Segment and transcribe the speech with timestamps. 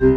[0.00, 0.12] Dirty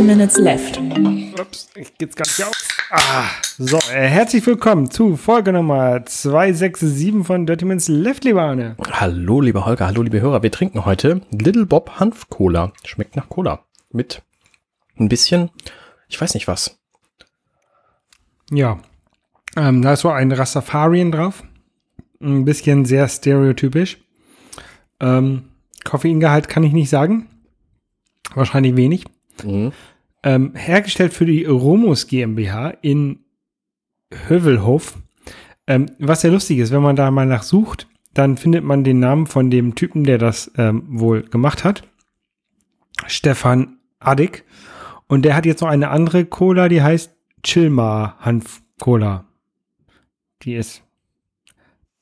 [0.00, 0.80] Minutes Left.
[1.38, 2.52] Ups, ich geht's gar nicht auf.
[2.92, 3.24] Ah,
[3.58, 8.76] so, äh, herzlich willkommen zu Folge Nummer 267 von Dirty Minutes Left, lieber Arne.
[8.90, 10.42] Hallo, lieber Holger, hallo, liebe Hörer.
[10.42, 12.72] Wir trinken heute Little Bob Hanf Cola.
[12.86, 13.66] Schmeckt nach Cola.
[13.92, 14.22] Mit
[14.98, 15.50] ein bisschen,
[16.08, 16.78] ich weiß nicht was.
[18.50, 18.78] Ja,
[19.56, 21.44] ähm, da ist so ein Rastafarian drauf.
[22.20, 23.98] Ein bisschen sehr stereotypisch.
[25.00, 25.50] Ähm,
[25.84, 27.28] Koffeingehalt kann ich nicht sagen.
[28.34, 29.04] Wahrscheinlich wenig.
[29.44, 29.72] Mhm.
[30.22, 33.20] Ähm, hergestellt für die Romus GmbH in
[34.26, 34.98] Hövelhof.
[35.66, 39.26] Ähm, was sehr lustig ist, wenn man da mal nachsucht, dann findet man den Namen
[39.26, 41.82] von dem Typen, der das ähm, wohl gemacht hat.
[43.06, 44.44] Stefan Addick.
[45.08, 49.24] Und der hat jetzt noch eine andere Cola, die heißt Chilmar Hanf Cola.
[50.42, 50.82] Die ist,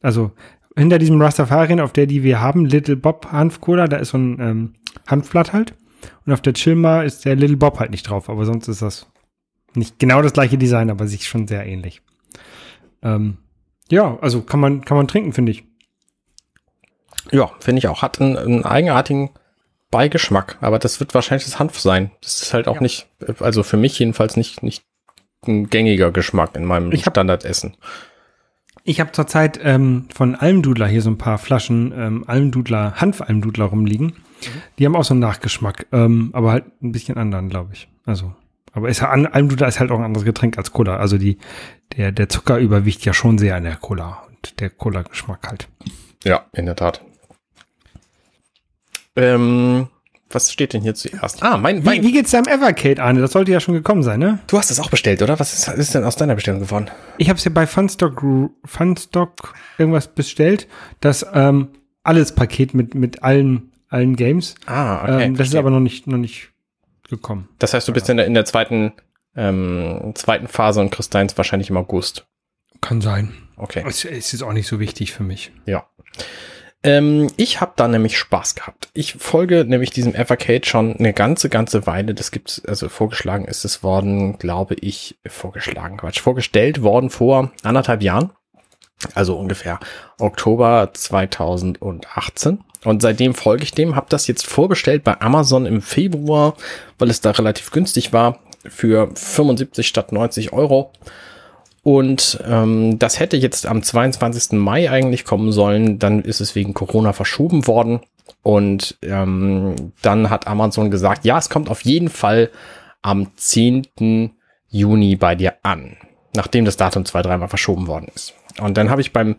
[0.02, 0.32] also
[0.76, 4.18] hinter diesem Rastafarian, auf der die wir haben, Little Bob Hanf Cola, da ist so
[4.18, 4.74] ein ähm,
[5.06, 5.74] Hanfblatt halt.
[6.26, 9.06] Und auf der Chilmar ist der Little Bob halt nicht drauf, aber sonst ist das
[9.74, 12.02] nicht genau das gleiche Design, aber sich schon sehr ähnlich.
[13.02, 13.38] Ähm,
[13.90, 15.64] ja, also kann man, kann man trinken, finde ich.
[17.32, 18.02] Ja, finde ich auch.
[18.02, 19.30] Hat einen, einen eigenartigen
[19.90, 22.10] Beigeschmack, aber das wird wahrscheinlich das Hanf sein.
[22.22, 22.82] Das ist halt auch Ja.
[22.82, 23.06] nicht,
[23.40, 24.84] also für mich jedenfalls nicht, nicht
[25.46, 27.76] ein gängiger Geschmack in meinem Ich hab- Standardessen.
[28.88, 34.12] Ich habe zurzeit ähm, von Almdudler hier so ein paar Flaschen ähm, Almdudler, Hanf-Almdudler rumliegen.
[34.78, 37.88] Die haben auch so einen Nachgeschmack, ähm, aber halt ein bisschen anderen, glaube ich.
[38.04, 38.32] Also,
[38.72, 40.98] aber ist Almdudler ist halt auch ein anderes Getränk als Cola.
[40.98, 41.38] Also die,
[41.96, 45.68] der, der Zucker überwiegt ja schon sehr an der Cola und der Cola-Geschmack halt.
[46.22, 47.00] Ja, in der Tat.
[49.16, 49.88] Ähm,
[50.30, 51.42] was steht denn hier zuerst?
[51.42, 53.20] Ah, mein, mein Wie, wie geht's deinem Evercade, Arne?
[53.20, 54.40] Das sollte ja schon gekommen sein, ne?
[54.48, 55.38] du hast es auch bestellt, oder?
[55.38, 56.90] Was ist, ist denn aus deiner Bestellung geworden?
[57.18, 58.22] Ich habe es ja bei Funstock,
[58.64, 60.66] Funstock irgendwas bestellt,
[61.00, 61.68] das ähm,
[62.02, 64.56] alles Paket mit, mit allen, allen Games.
[64.66, 66.50] Ah, ähm, das ist aber noch nicht, noch nicht
[67.08, 67.48] gekommen.
[67.58, 68.92] Das heißt, du bist in der, in der zweiten,
[69.36, 72.26] ähm, zweiten Phase und kriegst deins wahrscheinlich im August.
[72.80, 73.32] Kann sein.
[73.56, 73.84] Okay.
[73.86, 75.52] Es es ist auch nicht so wichtig für mich.
[75.66, 75.86] Ja.
[76.86, 78.90] Ähm, ich habe da nämlich Spaß gehabt.
[78.94, 82.14] Ich folge nämlich diesem Evercade schon eine ganze, ganze Weile.
[82.14, 88.02] Das gibt's, also vorgeschlagen ist es worden, glaube ich, vorgeschlagen, Quatsch, vorgestellt worden vor anderthalb
[88.02, 88.30] Jahren.
[89.14, 89.80] Also ungefähr
[90.20, 92.60] Oktober 2018.
[92.84, 96.54] Und seitdem folge ich dem, habe das jetzt vorbestellt bei Amazon im Februar,
[97.00, 100.92] weil es da relativ günstig war, für 75 statt 90 Euro.
[101.86, 104.58] Und ähm, das hätte jetzt am 22.
[104.58, 106.00] Mai eigentlich kommen sollen.
[106.00, 108.00] Dann ist es wegen Corona verschoben worden.
[108.42, 112.50] Und ähm, dann hat Amazon gesagt, ja, es kommt auf jeden Fall
[113.02, 114.32] am 10.
[114.68, 115.96] Juni bei dir an,
[116.34, 118.34] nachdem das Datum zwei, dreimal verschoben worden ist.
[118.60, 119.36] Und dann habe ich beim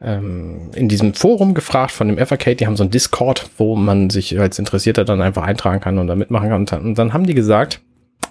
[0.00, 4.08] ähm, in diesem Forum gefragt von dem Evercade, die haben so ein Discord, wo man
[4.08, 6.60] sich als Interessierter dann einfach eintragen kann und da mitmachen kann.
[6.60, 7.80] Und dann, und dann haben die gesagt,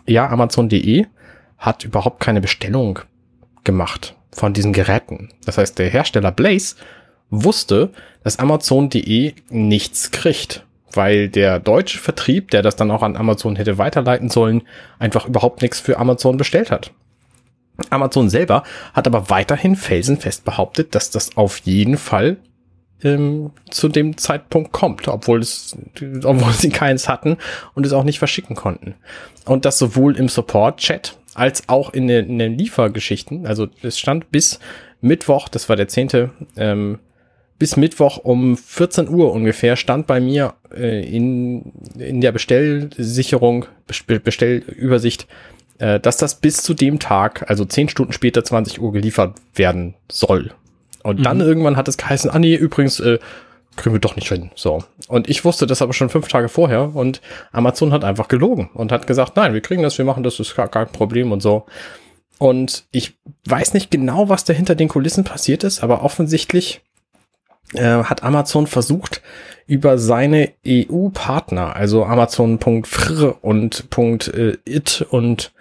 [0.06, 1.06] ja, Amazon.de
[1.58, 3.02] hat überhaupt keine Bestellung
[3.64, 5.30] gemacht von diesen Geräten.
[5.46, 6.76] Das heißt, der Hersteller Blaze
[7.30, 7.92] wusste,
[8.24, 13.78] dass Amazon.de nichts kriegt, weil der deutsche Vertrieb, der das dann auch an Amazon hätte
[13.78, 14.64] weiterleiten sollen,
[15.00, 16.92] einfach überhaupt nichts für Amazon bestellt hat.
[17.90, 18.64] Amazon selber
[18.94, 22.38] hat aber weiterhin felsenfest behauptet, dass das auf jeden Fall
[23.04, 25.78] ähm, zu dem Zeitpunkt kommt, obwohl es,
[26.24, 27.38] obwohl sie keins hatten
[27.76, 28.96] und es auch nicht verschicken konnten.
[29.46, 33.46] Und das sowohl im Support-Chat als auch in den, in den Liefergeschichten.
[33.46, 34.60] Also es stand bis
[35.02, 36.32] Mittwoch, das war der 10.
[36.58, 37.00] Ähm,
[37.60, 44.24] bis Mittwoch um 14 Uhr ungefähr stand bei mir äh, in, in der Bestellsicherung, Best-
[44.24, 45.28] Bestellübersicht,
[45.80, 49.96] äh, dass das bis zu dem Tag, also 10 Stunden später, 20 Uhr geliefert werden
[50.12, 50.52] soll.
[51.04, 53.18] Und dann irgendwann hat es geheißen, ah nee, übrigens, äh,
[53.78, 54.52] kriegen wir doch nicht hin.
[54.56, 54.84] So.
[55.08, 57.22] Und ich wusste das aber schon fünf Tage vorher und
[57.52, 60.56] Amazon hat einfach gelogen und hat gesagt, nein, wir kriegen das, wir machen das, ist
[60.56, 61.66] gar kein Problem und so.
[62.40, 66.82] Und ich weiß nicht genau, was da hinter den Kulissen passiert ist, aber offensichtlich
[67.74, 69.22] äh, hat Amazon versucht,
[69.66, 73.86] über seine EU-Partner, also Amazon.fr und
[74.66, 75.52] .it und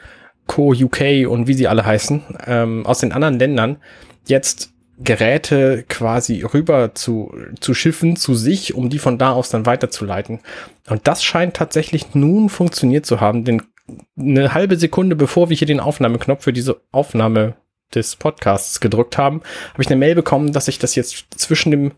[0.47, 0.73] Co.
[0.73, 3.79] UK und wie sie alle heißen, ähm, aus den anderen Ländern
[4.27, 9.67] jetzt Geräte quasi rüber zu, zu schiffen zu sich, um die von da aus dann
[9.67, 10.41] weiterzuleiten.
[10.89, 13.63] Und das scheint tatsächlich nun funktioniert zu haben, denn
[14.19, 17.55] eine halbe Sekunde bevor wir hier den Aufnahmeknopf für diese Aufnahme
[17.95, 21.93] des Podcasts gedrückt haben, habe ich eine Mail bekommen, dass ich das jetzt zwischen dem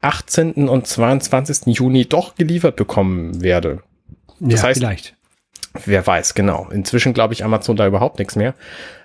[0.00, 0.68] 18.
[0.68, 1.74] und 22.
[1.76, 3.82] Juni doch geliefert bekommen werde.
[4.38, 5.16] Das heißt- vielleicht.
[5.84, 6.68] Wer weiß, genau.
[6.70, 8.54] Inzwischen glaube ich Amazon da überhaupt nichts mehr.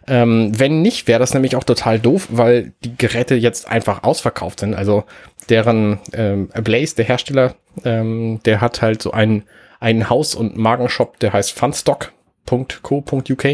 [0.07, 4.59] Ähm, wenn nicht, wäre das nämlich auch total doof, weil die Geräte jetzt einfach ausverkauft
[4.59, 4.73] sind.
[4.73, 5.05] Also
[5.49, 7.55] deren ähm, Blaze, der Hersteller,
[7.85, 9.43] ähm, der hat halt so einen,
[9.79, 13.45] einen Haus- und Magenshop, der heißt funstock.co.uk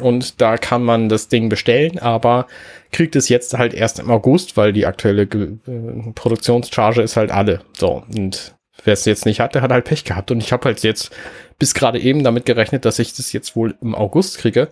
[0.00, 2.46] und da kann man das Ding bestellen, aber
[2.92, 7.60] kriegt es jetzt halt erst im August, weil die aktuelle äh, Produktionscharge ist halt alle.
[7.76, 10.30] So, und wer es jetzt nicht hat, der hat halt Pech gehabt.
[10.30, 11.10] Und ich habe halt jetzt
[11.58, 14.68] bis gerade eben damit gerechnet, dass ich das jetzt wohl im August kriege,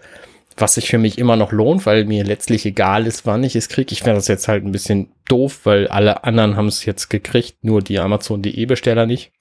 [0.56, 3.68] was sich für mich immer noch lohnt, weil mir letztlich egal ist, wann ich es
[3.68, 3.92] kriege.
[3.92, 7.62] Ich finde das jetzt halt ein bisschen doof, weil alle anderen haben es jetzt gekriegt,
[7.62, 9.32] nur die Amazon.de Besteller nicht.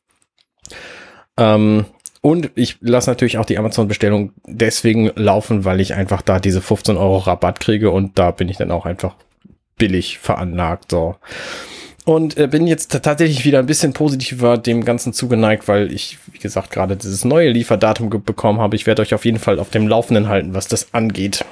[1.37, 1.85] Ähm,
[2.21, 6.97] und ich lasse natürlich auch die Amazon-Bestellung deswegen laufen, weil ich einfach da diese 15
[6.97, 9.15] Euro Rabatt kriege und da bin ich dann auch einfach
[9.77, 10.91] billig veranlagt.
[10.91, 11.15] So.
[12.07, 16.37] Und äh, bin jetzt tatsächlich wieder ein bisschen positiver dem Ganzen zugeneigt, weil ich, wie
[16.37, 18.77] gesagt, gerade dieses neue Lieferdatum bekommen habe.
[18.77, 21.43] Ich werde euch auf jeden Fall auf dem Laufenden halten, was das angeht.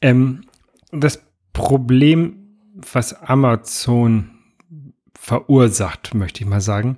[0.00, 0.46] Ähm,
[0.90, 1.22] das
[1.52, 4.30] Problem, was Amazon
[5.16, 6.96] verursacht, möchte ich mal sagen,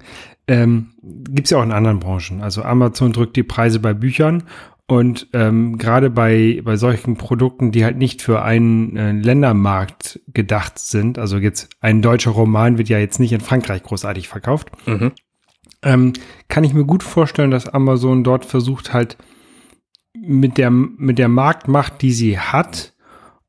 [0.48, 2.40] ähm, gibt es ja auch in anderen Branchen.
[2.40, 4.44] Also Amazon drückt die Preise bei Büchern
[4.86, 10.78] und ähm, gerade bei, bei solchen Produkten, die halt nicht für einen äh, Ländermarkt gedacht
[10.78, 15.12] sind, also jetzt ein deutscher Roman wird ja jetzt nicht in Frankreich großartig verkauft, mhm.
[15.82, 16.12] ähm,
[16.48, 19.16] kann ich mir gut vorstellen, dass Amazon dort versucht halt
[20.14, 22.92] mit der, mit der Marktmacht, die sie hat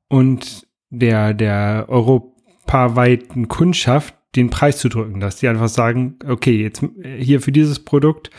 [0.08, 6.84] und der, der europaweiten Kundschaft den Preis zu drücken, dass die einfach sagen, okay, jetzt
[7.18, 8.32] hier für dieses Produkt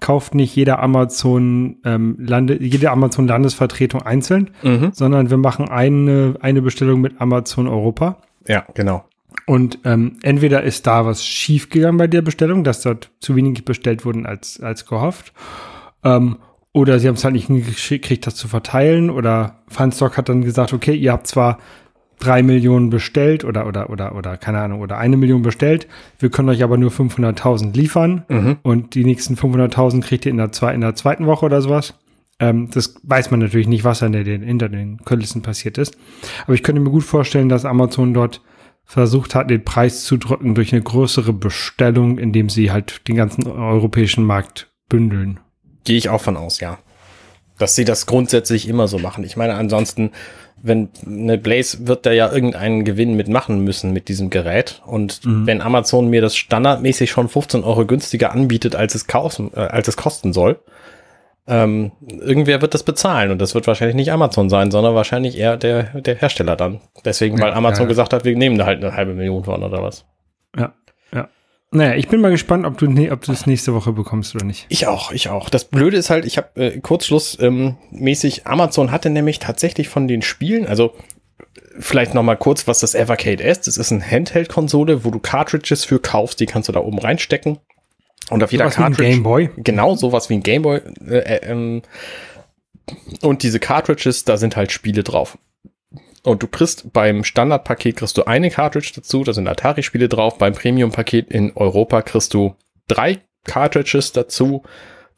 [0.00, 4.90] kauft nicht jeder Amazon ähm, Lande, jede Amazon Landesvertretung einzeln, mhm.
[4.92, 8.16] sondern wir machen eine, eine Bestellung mit Amazon Europa.
[8.46, 9.04] Ja, genau.
[9.46, 14.04] Und ähm, entweder ist da was schiefgegangen bei der Bestellung, dass dort zu wenig bestellt
[14.04, 15.32] wurden als, als gehofft.
[16.04, 16.36] Ähm,
[16.72, 17.48] oder sie haben es halt nicht
[17.88, 19.10] gekriegt, das zu verteilen.
[19.10, 21.58] Oder Funstock hat dann gesagt, okay, ihr habt zwar
[22.20, 25.88] drei Millionen bestellt oder, oder, oder, oder, keine Ahnung, oder eine Million bestellt.
[26.18, 28.58] Wir können euch aber nur 500.000 liefern mhm.
[28.62, 31.94] und die nächsten 500.000 kriegt ihr in der, zwei, in der zweiten Woche oder sowas.
[32.38, 35.96] Ähm, das weiß man natürlich nicht, was den, hinter den Kulissen passiert ist.
[36.44, 38.42] Aber ich könnte mir gut vorstellen, dass Amazon dort
[38.84, 43.46] versucht hat, den Preis zu drücken durch eine größere Bestellung, indem sie halt den ganzen
[43.46, 45.40] europäischen Markt bündeln.
[45.84, 46.78] Gehe ich auch von aus, ja.
[47.58, 49.22] Dass sie das grundsätzlich immer so machen.
[49.22, 50.10] Ich meine, ansonsten
[50.62, 54.82] wenn eine Blaze wird da ja irgendeinen Gewinn mitmachen müssen mit diesem Gerät.
[54.86, 55.46] Und mhm.
[55.46, 59.88] wenn Amazon mir das standardmäßig schon 15 Euro günstiger anbietet, als es, kaufen, äh, als
[59.88, 60.58] es kosten soll,
[61.46, 63.30] ähm, irgendwer wird das bezahlen.
[63.30, 66.80] Und das wird wahrscheinlich nicht Amazon sein, sondern wahrscheinlich eher der, der Hersteller dann.
[67.04, 67.88] Deswegen, weil Amazon ja, ja.
[67.88, 70.04] gesagt hat, wir nehmen da halt eine halbe Million von oder was.
[70.56, 70.74] Ja.
[71.72, 74.66] Naja, ich bin mal gespannt, ob du, ob du es nächste Woche bekommst oder nicht.
[74.68, 75.48] Ich auch, ich auch.
[75.48, 80.22] Das Blöde ist halt, ich habe äh, kurzschlussmäßig, ähm, Amazon hatte nämlich tatsächlich von den
[80.22, 80.94] Spielen, also
[81.78, 83.68] vielleicht noch mal kurz, was das Evercade ist.
[83.68, 87.58] Das ist eine Handheld-Konsole, wo du Cartridges für kaufst, die kannst du da oben reinstecken.
[88.30, 89.02] Und auf jeder sowas Cartridge.
[89.02, 89.50] Wie ein Gameboy.
[89.56, 90.80] Genau, sowas wie ein Gameboy.
[91.08, 91.82] Äh, äh, ähm,
[93.22, 95.38] und diese Cartridges, da sind halt Spiele drauf.
[96.22, 100.38] Und du kriegst beim Standardpaket kriegst du eine Cartridge dazu, da sind Atari-Spiele drauf.
[100.38, 102.54] Beim Premium-Paket in Europa kriegst du
[102.88, 104.62] drei Cartridges dazu.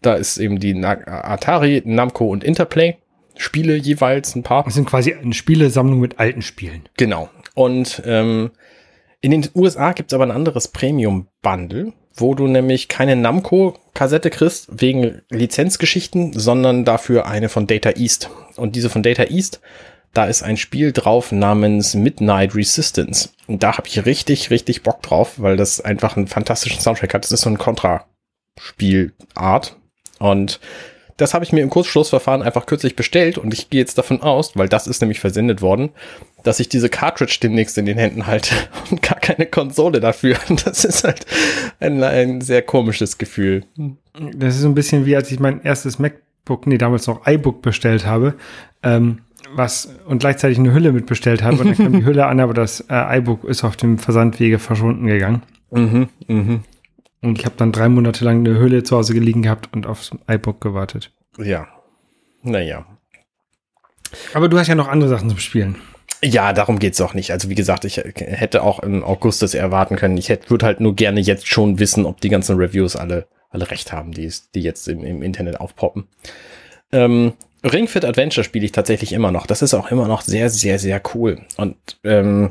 [0.00, 2.96] Da ist eben die Atari, Namco und Interplay.
[3.36, 4.64] Spiele jeweils ein paar.
[4.64, 6.88] Das sind quasi eine Spielesammlung mit alten Spielen.
[6.96, 7.30] Genau.
[7.54, 8.50] Und ähm,
[9.20, 15.22] in den USA gibt's aber ein anderes Premium-Bundle, wo du nämlich keine Namco-Kassette kriegst wegen
[15.30, 18.30] Lizenzgeschichten, sondern dafür eine von Data East.
[18.56, 19.60] Und diese von Data East
[20.12, 23.30] da ist ein Spiel drauf namens Midnight Resistance.
[23.46, 27.24] Und da habe ich richtig, richtig Bock drauf, weil das einfach einen fantastischen Soundtrack hat.
[27.24, 29.76] Das ist so ein Contra-Spielart.
[30.18, 30.60] Und
[31.16, 34.56] das habe ich mir im Kurzschlussverfahren einfach kürzlich bestellt und ich gehe jetzt davon aus,
[34.56, 35.90] weil das ist nämlich versendet worden,
[36.42, 38.54] dass ich diese Cartridge demnächst in den Händen halte
[38.90, 40.36] und gar keine Konsole dafür.
[40.64, 41.26] Das ist halt
[41.80, 43.64] ein, ein sehr komisches Gefühl.
[44.34, 47.62] Das ist so ein bisschen wie als ich mein erstes MacBook, nee, damals noch iBook
[47.62, 48.34] bestellt habe.
[48.82, 49.22] Ähm,
[49.54, 52.84] was und gleichzeitig eine Hülle mitbestellt habe und dann kam die Hülle an, aber das
[52.88, 55.42] äh, iBook ist auf dem Versandwege verschwunden gegangen.
[55.70, 56.60] Mhm, mh.
[57.22, 60.10] Und ich habe dann drei Monate lang eine Hülle zu Hause gelegen gehabt und aufs
[60.28, 61.12] iBook gewartet.
[61.38, 61.68] Ja.
[62.42, 62.84] Naja.
[64.34, 65.76] Aber du hast ja noch andere Sachen zum Spielen.
[66.24, 67.32] Ja, darum geht's auch nicht.
[67.32, 70.16] Also wie gesagt, ich hätte auch im August das erwarten können.
[70.16, 73.70] Ich hätte, würde halt nur gerne jetzt schon wissen, ob die ganzen Reviews alle, alle
[73.70, 76.06] recht haben, die, die jetzt im, im Internet aufpoppen.
[76.92, 77.32] Ähm,
[77.64, 79.46] Ring Fit Adventure spiele ich tatsächlich immer noch.
[79.46, 81.40] Das ist auch immer noch sehr, sehr, sehr cool.
[81.56, 82.50] Und ähm,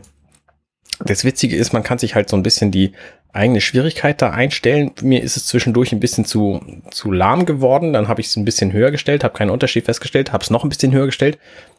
[0.99, 2.93] das Witzige ist, man kann sich halt so ein bisschen die
[3.33, 4.91] eigene Schwierigkeit da einstellen.
[5.01, 7.93] Mir ist es zwischendurch ein bisschen zu, zu lahm geworden.
[7.93, 10.63] Dann habe ich es ein bisschen höher gestellt, habe keinen Unterschied festgestellt, habe es noch
[10.63, 11.37] ein bisschen höher gestellt.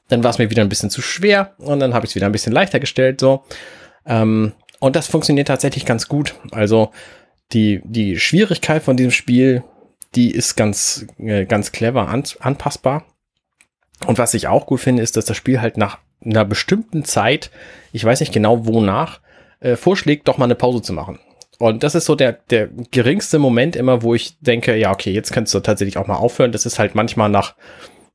[0.08, 2.26] Dann war es mir wieder ein bisschen zu schwer und dann habe ich es wieder
[2.26, 3.20] ein bisschen leichter gestellt.
[3.20, 3.44] So.
[4.06, 6.34] Ähm, und das funktioniert tatsächlich ganz gut.
[6.50, 6.90] Also
[7.52, 9.62] die, die Schwierigkeit von diesem Spiel,
[10.14, 13.04] die ist ganz, äh, ganz clever an, anpassbar.
[14.06, 17.50] Und was ich auch gut finde, ist, dass das Spiel halt nach einer bestimmten Zeit,
[17.92, 19.21] ich weiß nicht genau wonach,
[19.61, 21.18] äh, vorschlägt, doch mal eine Pause zu machen.
[21.59, 25.32] Und das ist so der, der geringste Moment immer, wo ich denke, ja, okay, jetzt
[25.32, 26.50] kannst du tatsächlich auch mal aufhören.
[26.50, 27.54] Das ist halt manchmal nach,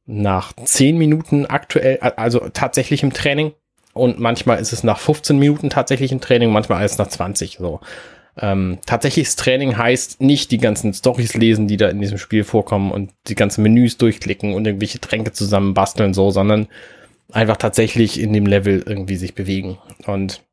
[0.05, 3.53] nach zehn Minuten aktuell, also tatsächlich im Training.
[3.93, 7.57] Und manchmal ist es nach 15 Minuten tatsächlich im Training, manchmal ist es nach 20.
[7.59, 7.79] So.
[8.39, 12.91] Ähm, tatsächliches Training heißt nicht die ganzen Stories lesen, die da in diesem Spiel vorkommen
[12.91, 16.67] und die ganzen Menüs durchklicken und irgendwelche Tränke zusammen basteln, so, sondern
[17.31, 19.79] einfach tatsächlich in dem Level irgendwie sich bewegen.
[20.05, 20.43] Und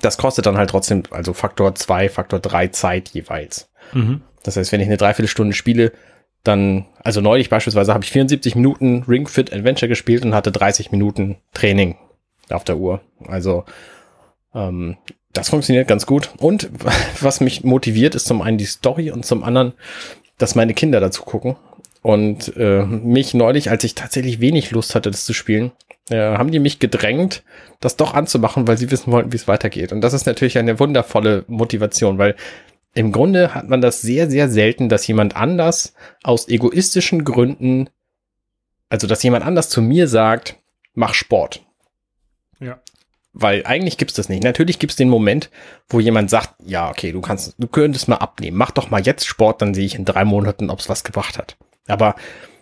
[0.00, 3.70] das kostet dann halt trotzdem, also Faktor 2, Faktor 3 Zeit jeweils.
[3.92, 4.22] Mhm.
[4.42, 5.92] Das heißt, wenn ich eine Dreiviertelstunde spiele,
[6.44, 10.90] dann, also neulich beispielsweise habe ich 74 Minuten Ring Fit Adventure gespielt und hatte 30
[10.90, 11.96] Minuten Training
[12.48, 13.00] auf der Uhr.
[13.26, 13.64] Also
[14.54, 14.96] ähm,
[15.32, 16.30] das funktioniert ganz gut.
[16.38, 16.70] Und
[17.20, 19.72] was mich motiviert, ist zum einen die Story und zum anderen,
[20.38, 21.56] dass meine Kinder dazu gucken.
[22.02, 25.72] Und äh, mich neulich, als ich tatsächlich wenig Lust hatte, das zu spielen,
[26.08, 27.42] äh, haben die mich gedrängt,
[27.78, 29.92] das doch anzumachen, weil sie wissen wollten, wie es weitergeht.
[29.92, 32.36] Und das ist natürlich eine wundervolle Motivation, weil
[32.94, 37.88] im Grunde hat man das sehr, sehr selten, dass jemand anders aus egoistischen Gründen,
[38.88, 40.56] also dass jemand anders zu mir sagt,
[40.94, 41.62] mach Sport.
[42.58, 42.80] Ja.
[43.32, 44.42] Weil eigentlich gibt's das nicht.
[44.42, 45.50] Natürlich gibt's den Moment,
[45.88, 48.56] wo jemand sagt, ja, okay, du kannst, du könntest mal abnehmen.
[48.56, 51.56] Mach doch mal jetzt Sport, dann sehe ich in drei Monaten, ob's was gebracht hat.
[51.86, 52.16] Aber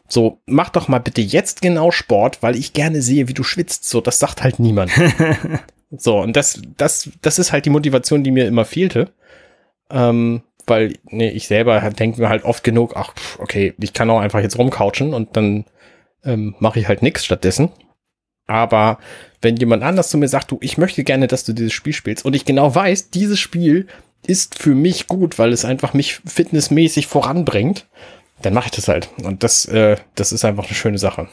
[0.09, 3.89] so, mach doch mal bitte jetzt genau Sport, weil ich gerne sehe, wie du schwitzt.
[3.89, 4.91] So, das sagt halt niemand.
[5.91, 9.11] so, und das, das, das ist halt die Motivation, die mir immer fehlte.
[9.91, 14.21] Ähm, weil nee, ich selber denke mir halt oft genug, ach, okay, ich kann auch
[14.21, 15.65] einfach jetzt rumcouchen und dann
[16.25, 17.71] ähm, mache ich halt nichts stattdessen.
[18.49, 18.99] Aber
[19.41, 22.25] wenn jemand anders zu mir sagt, du, ich möchte gerne, dass du dieses Spiel spielst
[22.25, 23.87] und ich genau weiß, dieses Spiel
[24.27, 27.87] ist für mich gut, weil es einfach mich fitnessmäßig voranbringt,
[28.43, 29.11] dann mache ich das halt.
[29.23, 31.29] Und das, äh, das ist einfach eine schöne Sache.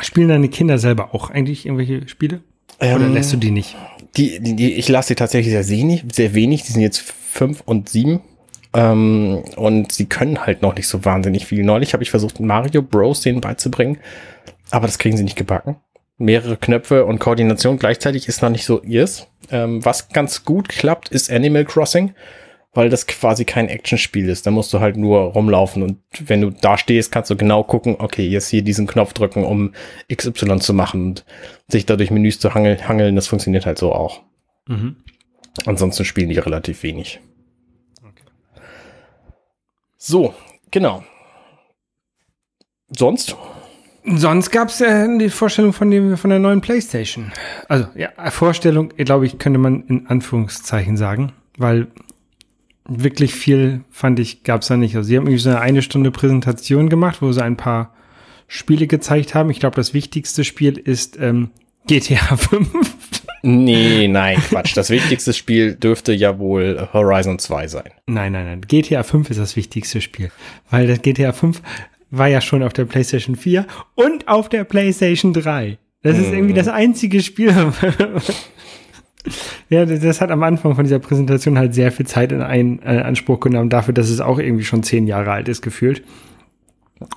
[0.00, 2.42] Spielen deine Kinder selber auch eigentlich irgendwelche Spiele?
[2.78, 3.76] Oder ähm, lässt du die nicht?
[4.16, 6.64] Die, die, die, ich lasse sie tatsächlich sehr wenig, sehr wenig.
[6.64, 8.20] Die sind jetzt fünf und sieben.
[8.74, 11.64] Ähm, und sie können halt noch nicht so wahnsinnig viel.
[11.64, 13.22] Neulich habe ich versucht, Mario Bros.
[13.22, 13.98] denen beizubringen.
[14.70, 15.76] Aber das kriegen sie nicht gebacken.
[16.18, 19.26] Mehrere Knöpfe und Koordination gleichzeitig ist noch nicht so ihrs.
[19.50, 22.14] Ähm, was ganz gut klappt, ist Animal Crossing
[22.76, 24.46] weil das quasi kein Actionspiel ist.
[24.46, 27.96] Da musst du halt nur rumlaufen und wenn du da stehst, kannst du genau gucken,
[27.98, 29.72] okay, jetzt hier diesen Knopf drücken, um
[30.14, 31.24] XY zu machen und
[31.68, 32.86] sich dadurch Menüs zu hangeln.
[32.86, 34.22] hangeln das funktioniert halt so auch.
[34.68, 34.96] Mhm.
[35.64, 37.20] Ansonsten spielen die relativ wenig.
[38.02, 38.24] Okay.
[39.96, 40.34] So,
[40.70, 41.02] genau.
[42.90, 43.36] Sonst?
[44.06, 47.32] Sonst gab es ja die Vorstellung von, dem, von der neuen PlayStation.
[47.68, 51.88] Also, ja, Vorstellung, glaube ich, könnte man in Anführungszeichen sagen, weil
[52.88, 54.94] wirklich viel, fand ich, gab es da nicht.
[54.96, 57.92] Also sie haben irgendwie so eine eine Stunde Präsentation gemacht, wo sie ein paar
[58.46, 59.50] Spiele gezeigt haben.
[59.50, 61.50] Ich glaube, das wichtigste Spiel ist ähm,
[61.86, 62.68] GTA 5.
[63.42, 64.76] Nee, nein, Quatsch.
[64.76, 67.90] Das wichtigste Spiel dürfte ja wohl Horizon 2 sein.
[68.08, 68.60] Nein, nein, nein.
[68.62, 70.32] GTA 5 ist das wichtigste Spiel.
[70.68, 71.62] Weil das GTA 5
[72.18, 75.78] war ja schon auf der PlayStation 4 und auf der PlayStation 3.
[76.02, 76.58] Das ist irgendwie mhm.
[76.58, 77.52] das einzige Spiel,
[79.68, 83.02] ja, das hat am Anfang von dieser Präsentation halt sehr viel Zeit in einen äh,
[83.02, 86.02] Anspruch genommen, dafür, dass es auch irgendwie schon zehn Jahre alt ist, gefühlt.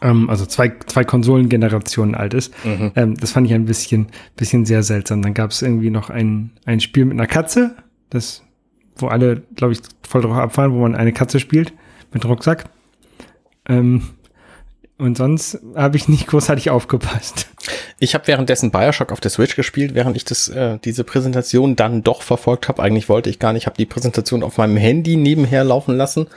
[0.02, 2.54] Ähm, also zwei, zwei Konsolengenerationen alt ist.
[2.66, 2.92] Mhm.
[2.96, 5.22] Ähm, das fand ich ein bisschen, bisschen sehr seltsam.
[5.22, 7.76] Dann gab es irgendwie noch ein, ein Spiel mit einer Katze,
[8.10, 8.44] das,
[8.98, 11.74] wo alle, glaube ich, voll drauf abfahren, wo man eine Katze spielt
[12.12, 12.66] mit Rucksack.
[13.68, 14.02] Ähm,
[15.00, 17.48] und sonst habe ich nicht großartig aufgepasst.
[18.00, 22.04] Ich habe währenddessen Bioshock auf der Switch gespielt, während ich das, äh, diese Präsentation dann
[22.04, 22.84] doch verfolgt habe.
[22.84, 23.64] Eigentlich wollte ich gar nicht.
[23.64, 26.28] Ich habe die Präsentation auf meinem Handy nebenher laufen lassen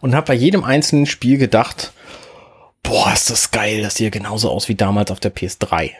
[0.00, 1.92] und habe bei jedem einzelnen Spiel gedacht,
[2.82, 5.90] boah, ist das geil, das sieht genauso aus wie damals auf der PS3.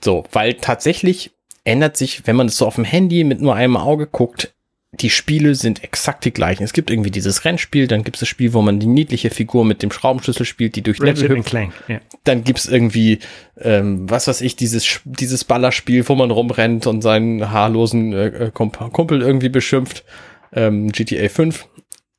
[0.00, 1.32] So, weil tatsächlich
[1.64, 4.54] ändert sich, wenn man es so auf dem Handy mit nur einem Auge guckt,
[5.00, 6.62] die Spiele sind exakt die gleichen.
[6.62, 9.64] Es gibt irgendwie dieses Rennspiel, dann gibt es das Spiel, wo man die niedliche Figur
[9.64, 11.48] mit dem Schraubenschlüssel spielt, die durch Level hüpft.
[11.48, 12.00] Clank, ja.
[12.24, 13.18] Dann gibt es irgendwie,
[13.60, 18.50] ähm, was weiß ich, dieses, dieses Ballerspiel, wo man rumrennt und seinen haarlosen äh, äh
[18.50, 20.04] Kumpel irgendwie beschimpft.
[20.52, 21.68] Ähm, GTA 5.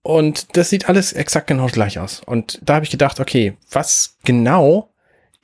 [0.04, 2.22] Und das sieht alles exakt genau gleich aus.
[2.26, 4.90] Und da habe ich gedacht, okay, was genau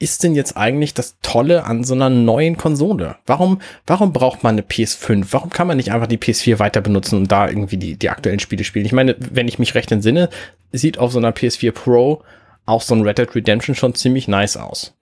[0.03, 3.15] ist denn jetzt eigentlich das Tolle an so einer neuen Konsole?
[3.25, 5.27] Warum, warum braucht man eine PS5?
[5.31, 8.39] Warum kann man nicht einfach die PS4 weiter benutzen und da irgendwie die, die aktuellen
[8.39, 8.85] Spiele spielen?
[8.85, 10.29] Ich meine, wenn ich mich recht entsinne,
[10.71, 12.21] sieht auf so einer PS4 Pro
[12.65, 14.93] auch so ein Red Dead Redemption schon ziemlich nice aus.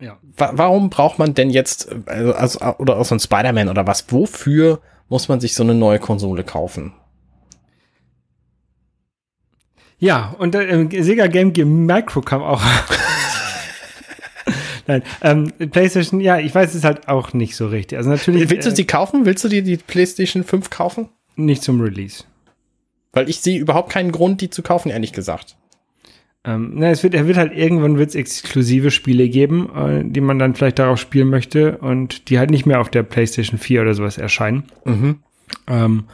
[0.00, 0.18] Ja.
[0.36, 4.06] Wa warum braucht man denn jetzt, also, also oder auch so ein Spider-Man oder was?
[4.10, 6.92] Wofür muss man sich so eine neue Konsole kaufen?
[9.98, 12.60] Ja, und äh, Sega Game Gear Micro kam auch.
[14.86, 17.98] Nein, ähm, PlayStation, ja, ich weiß es halt auch nicht so richtig.
[17.98, 18.50] Also natürlich.
[18.50, 19.24] Willst du äh, sie kaufen?
[19.24, 21.08] Willst du dir die PlayStation 5 kaufen?
[21.36, 22.24] Nicht zum Release.
[23.12, 25.56] Weil ich sehe überhaupt keinen Grund, die zu kaufen, ehrlich gesagt.
[26.44, 30.38] Ähm, na, es wird, er wird halt irgendwann wird's exklusive Spiele geben, äh, die man
[30.38, 33.94] dann vielleicht darauf spielen möchte und die halt nicht mehr auf der PlayStation 4 oder
[33.94, 34.64] sowas erscheinen.
[34.84, 35.20] Mhm.
[35.68, 36.04] Ähm,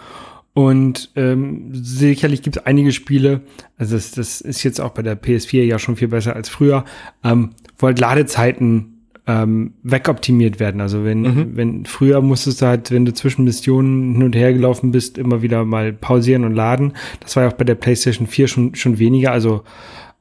[0.58, 3.42] und ähm, sicherlich gibt es einige Spiele,
[3.76, 6.84] also das, das ist jetzt auch bei der PS4 ja schon viel besser als früher,
[7.22, 10.80] ähm, wo halt Ladezeiten ähm, wegoptimiert werden.
[10.80, 11.50] Also wenn, mhm.
[11.56, 15.42] wenn früher musstest du halt, wenn du zwischen Missionen hin und her gelaufen bist, immer
[15.42, 16.94] wieder mal pausieren und laden.
[17.20, 19.30] Das war ja auch bei der PlayStation 4 schon, schon weniger.
[19.30, 19.62] Also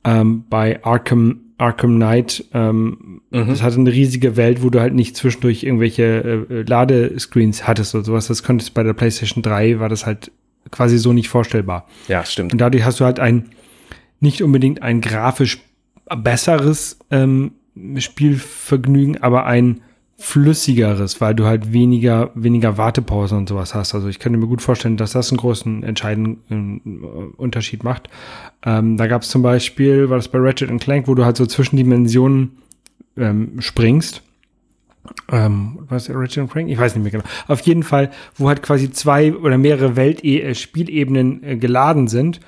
[0.03, 3.47] ähm, bei Arkham Arkham Knight, ähm, mhm.
[3.47, 8.03] das hatte eine riesige Welt, wo du halt nicht zwischendurch irgendwelche äh, Ladescreens hattest oder
[8.03, 8.27] sowas.
[8.27, 10.31] Das konntest bei der PlayStation 3 war das halt
[10.69, 11.87] quasi so nicht vorstellbar.
[12.07, 12.53] Ja, stimmt.
[12.53, 13.49] Und dadurch hast du halt ein
[14.19, 15.59] nicht unbedingt ein grafisch
[16.15, 17.51] besseres ähm,
[17.97, 19.81] Spielvergnügen, aber ein
[20.19, 23.93] flüssigeres, weil du halt weniger, weniger Wartepausen und sowas hast.
[23.93, 28.09] Also ich könnte mir gut vorstellen, dass das einen großen entscheidenden äh, Unterschied macht.
[28.65, 31.45] Ähm, da gab es zum Beispiel, war das bei Ratchet Clank, wo du halt so
[31.45, 32.57] zwischen Dimensionen
[33.15, 34.23] ähm, springst.
[35.31, 36.67] Ähm, was Ratchet Clank?
[36.67, 37.23] Ich weiß nicht mehr genau.
[37.47, 42.39] Auf jeden Fall, wo halt quasi zwei oder mehrere Welt äh, Spielebenen äh, geladen sind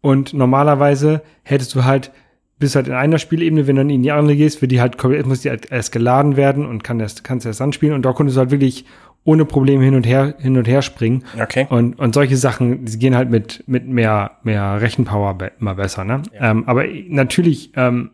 [0.00, 2.10] und normalerweise hättest du halt
[2.58, 4.98] bist halt in einer Spielebene, wenn du dann in die andere gehst, wird die halt
[4.98, 8.12] komplett, muss die halt erst geladen werden und kann erst, kannst erst anspielen und da
[8.12, 8.84] konntest du halt wirklich
[9.24, 11.24] ohne Probleme hin und her, hin und her springen.
[11.40, 11.66] Okay.
[11.68, 16.04] Und, und solche Sachen, die gehen halt mit, mit mehr, mehr Rechenpower be immer besser,
[16.04, 16.22] ne?
[16.32, 16.50] Ja.
[16.50, 18.10] Ähm, aber natürlich, ähm,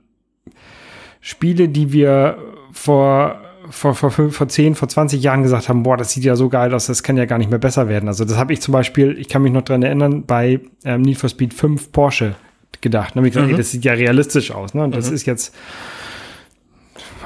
[1.20, 2.36] Spiele, die wir
[2.72, 6.48] vor, vor, vor, vor 10, vor 20 Jahren gesagt haben, boah, das sieht ja so
[6.48, 8.08] geil aus, das kann ja gar nicht mehr besser werden.
[8.08, 11.16] Also das habe ich zum Beispiel, ich kann mich noch dran erinnern, bei ähm, Need
[11.16, 12.34] for Speed 5 Porsche
[12.84, 13.16] gedacht.
[13.16, 13.22] Ne?
[13.22, 13.52] Gesagt, mhm.
[13.52, 14.74] ey, das sieht ja realistisch aus.
[14.74, 14.84] Ne?
[14.84, 15.16] Und das mhm.
[15.16, 15.52] ist jetzt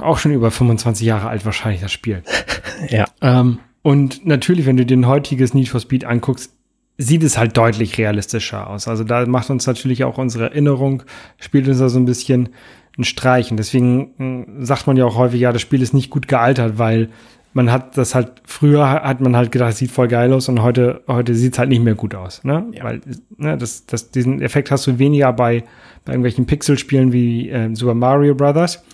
[0.01, 2.23] auch schon über 25 Jahre alt wahrscheinlich, das Spiel.
[2.88, 3.05] ja.
[3.21, 6.55] Ähm, und natürlich, wenn du den heutiges Need for Speed anguckst,
[6.97, 8.88] sieht es halt deutlich realistischer aus.
[8.88, 11.03] Also da macht uns natürlich auch unsere Erinnerung,
[11.38, 12.49] spielt uns da so ein bisschen
[12.97, 13.51] ein Streich.
[13.51, 16.79] Und deswegen hm, sagt man ja auch häufig, ja, das Spiel ist nicht gut gealtert,
[16.79, 17.11] weil
[17.59, 21.03] man hat das halt, früher hat man halt gedacht, sieht voll geil aus und heute,
[21.09, 22.44] heute sieht es halt nicht mehr gut aus.
[22.44, 22.66] Ne?
[22.71, 22.85] Ja.
[22.85, 23.01] Weil,
[23.37, 25.64] ne, das, das, diesen Effekt hast du weniger bei,
[26.05, 28.85] bei irgendwelchen Pixel-Spielen wie äh, Super Mario Brothers,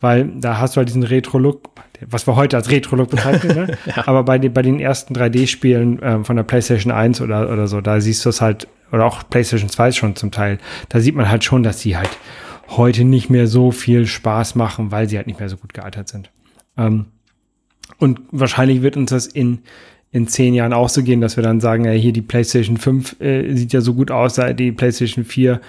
[0.00, 1.68] weil da hast du halt diesen Retro-Look,
[2.08, 3.78] was wir heute als Retro-Look bezeichnen, ne?
[3.94, 4.08] ja.
[4.08, 7.82] aber bei, den bei den ersten 3D-Spielen äh, von der PlayStation 1 oder, oder so,
[7.82, 10.56] da siehst du es halt, oder auch PlayStation 2 schon zum Teil,
[10.88, 12.16] da sieht man halt schon, dass sie halt
[12.68, 16.08] heute nicht mehr so viel Spaß machen, weil sie halt nicht mehr so gut gealtert
[16.08, 16.30] sind.
[16.78, 17.06] Ähm,
[17.98, 19.60] und wahrscheinlich wird uns das in,
[20.12, 23.20] in zehn Jahren auch so gehen, dass wir dann sagen, ja, hier die PlayStation 5
[23.20, 25.60] äh, sieht ja so gut aus, die PlayStation 4,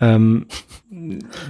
[0.00, 0.46] ähm,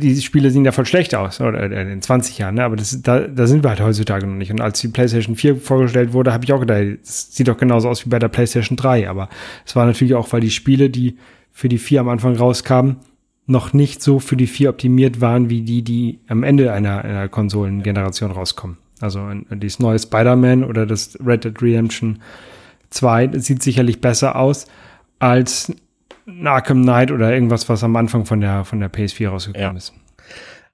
[0.00, 2.64] die Spiele sehen ja voll schlecht aus, oder in 20 Jahren, ne?
[2.64, 4.52] aber das, da, da sind wir halt heutzutage noch nicht.
[4.52, 7.88] Und als die PlayStation 4 vorgestellt wurde, habe ich auch gedacht, es sieht doch genauso
[7.88, 9.28] aus wie bei der PlayStation 3, aber
[9.66, 11.16] es war natürlich auch, weil die Spiele, die
[11.50, 12.96] für die 4 am Anfang rauskamen,
[13.46, 17.28] noch nicht so für die 4 optimiert waren, wie die, die am Ende einer, einer
[17.28, 18.78] Konsolengeneration rauskommen.
[19.02, 22.22] Also dieses neue Spider-Man oder das Red Dead Redemption
[22.90, 24.66] 2 das sieht sicherlich besser aus
[25.18, 25.72] als
[26.44, 29.76] Arkham Knight oder irgendwas, was am Anfang von der, von der PS4 rausgekommen ja.
[29.76, 29.92] ist.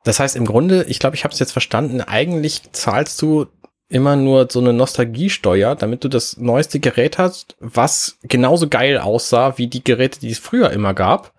[0.05, 3.47] Das heißt im Grunde, ich glaube, ich habe es jetzt verstanden, eigentlich zahlst du
[3.89, 9.57] immer nur so eine Nostalgiesteuer, damit du das neueste Gerät hast, was genauso geil aussah
[9.57, 11.33] wie die Geräte, die es früher immer gab.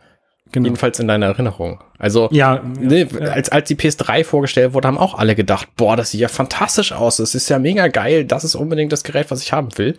[0.51, 0.65] Genau.
[0.65, 1.79] Jedenfalls in deiner Erinnerung.
[1.99, 5.95] Also, ja, ne, ja, als, als die PS3 vorgestellt wurde, haben auch alle gedacht, boah,
[5.95, 9.29] das sieht ja fantastisch aus, das ist ja mega geil, das ist unbedingt das Gerät,
[9.29, 9.97] was ich haben will.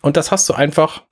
[0.00, 1.02] Und das hast du einfach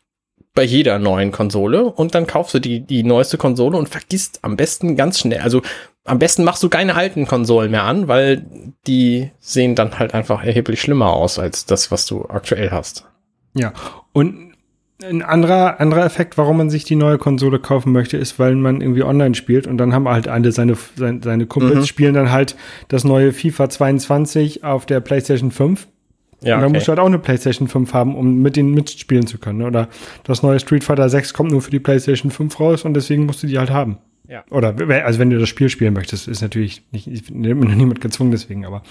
[0.55, 4.57] bei jeder neuen Konsole und dann kaufst du die, die neueste Konsole und vergisst am
[4.57, 5.63] besten ganz schnell, also
[6.05, 8.47] am besten machst du keine alten Konsolen mehr an, weil
[8.87, 13.05] die sehen dann halt einfach erheblich schlimmer aus als das, was du aktuell hast.
[13.55, 13.73] Ja,
[14.13, 14.55] und
[15.03, 18.81] ein anderer, anderer Effekt, warum man sich die neue Konsole kaufen möchte, ist, weil man
[18.81, 21.87] irgendwie online spielt und dann haben halt alle seine, seine, seine Kumpels mhm.
[21.87, 22.57] spielen dann halt
[22.89, 25.87] das neue FIFA 22 auf der PlayStation 5.
[26.43, 26.75] Ja, und dann okay.
[26.75, 29.63] musst du halt auch eine PlayStation 5 haben, um mit denen mitspielen zu können.
[29.63, 29.89] Oder
[30.25, 33.43] das neue Street Fighter 6 kommt nur für die PlayStation 5 raus und deswegen musst
[33.43, 33.99] du die halt haben.
[34.29, 34.45] Ja.
[34.51, 38.01] Oder also wenn du das Spiel spielen möchtest, ist natürlich nicht, ich bin noch niemand
[38.01, 38.83] gezwungen deswegen, aber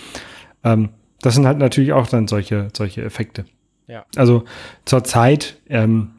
[0.63, 0.89] ähm,
[1.21, 3.45] das sind halt natürlich auch dann solche, solche Effekte.
[3.87, 4.05] Ja.
[4.15, 4.45] Also
[4.85, 6.11] zur Zeit, ähm,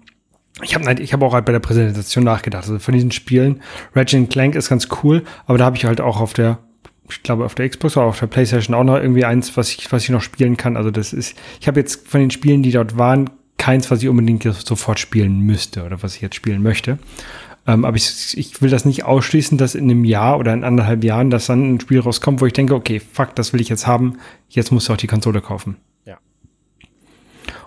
[0.62, 2.64] ich habe ich hab auch halt bei der Präsentation nachgedacht.
[2.64, 3.61] Also von diesen Spielen,
[3.94, 6.59] Ratchet Clank ist ganz cool, aber da habe ich halt auch auf der,
[7.11, 9.90] ich glaube auf der Xbox oder auf der PlayStation auch noch irgendwie eins, was ich,
[9.92, 10.76] was ich noch spielen kann.
[10.76, 14.09] Also das ist, ich habe jetzt von den Spielen, die dort waren, keins, was ich
[14.09, 16.98] unbedingt sofort spielen müsste oder was ich jetzt spielen möchte.
[17.66, 21.02] Ähm, aber ich, ich will das nicht ausschließen, dass in einem Jahr oder in anderthalb
[21.02, 23.87] Jahren, dass dann ein Spiel rauskommt, wo ich denke, okay, fuck, das will ich jetzt
[23.87, 25.76] haben, jetzt musst du auch die Konsole kaufen.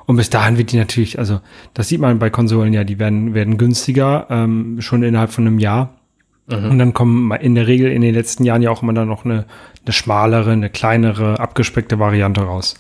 [0.09, 1.39] Und bis dahin wird die natürlich, also
[1.75, 5.59] das sieht man bei Konsolen ja, die werden, werden günstiger, ähm, schon innerhalb von einem
[5.59, 5.99] Jahr.
[6.47, 6.71] Mhm.
[6.71, 9.23] Und dann kommen in der Regel in den letzten Jahren ja auch immer dann noch
[9.23, 9.45] eine,
[9.85, 12.73] eine schmalere, eine kleinere, abgespeckte Variante raus.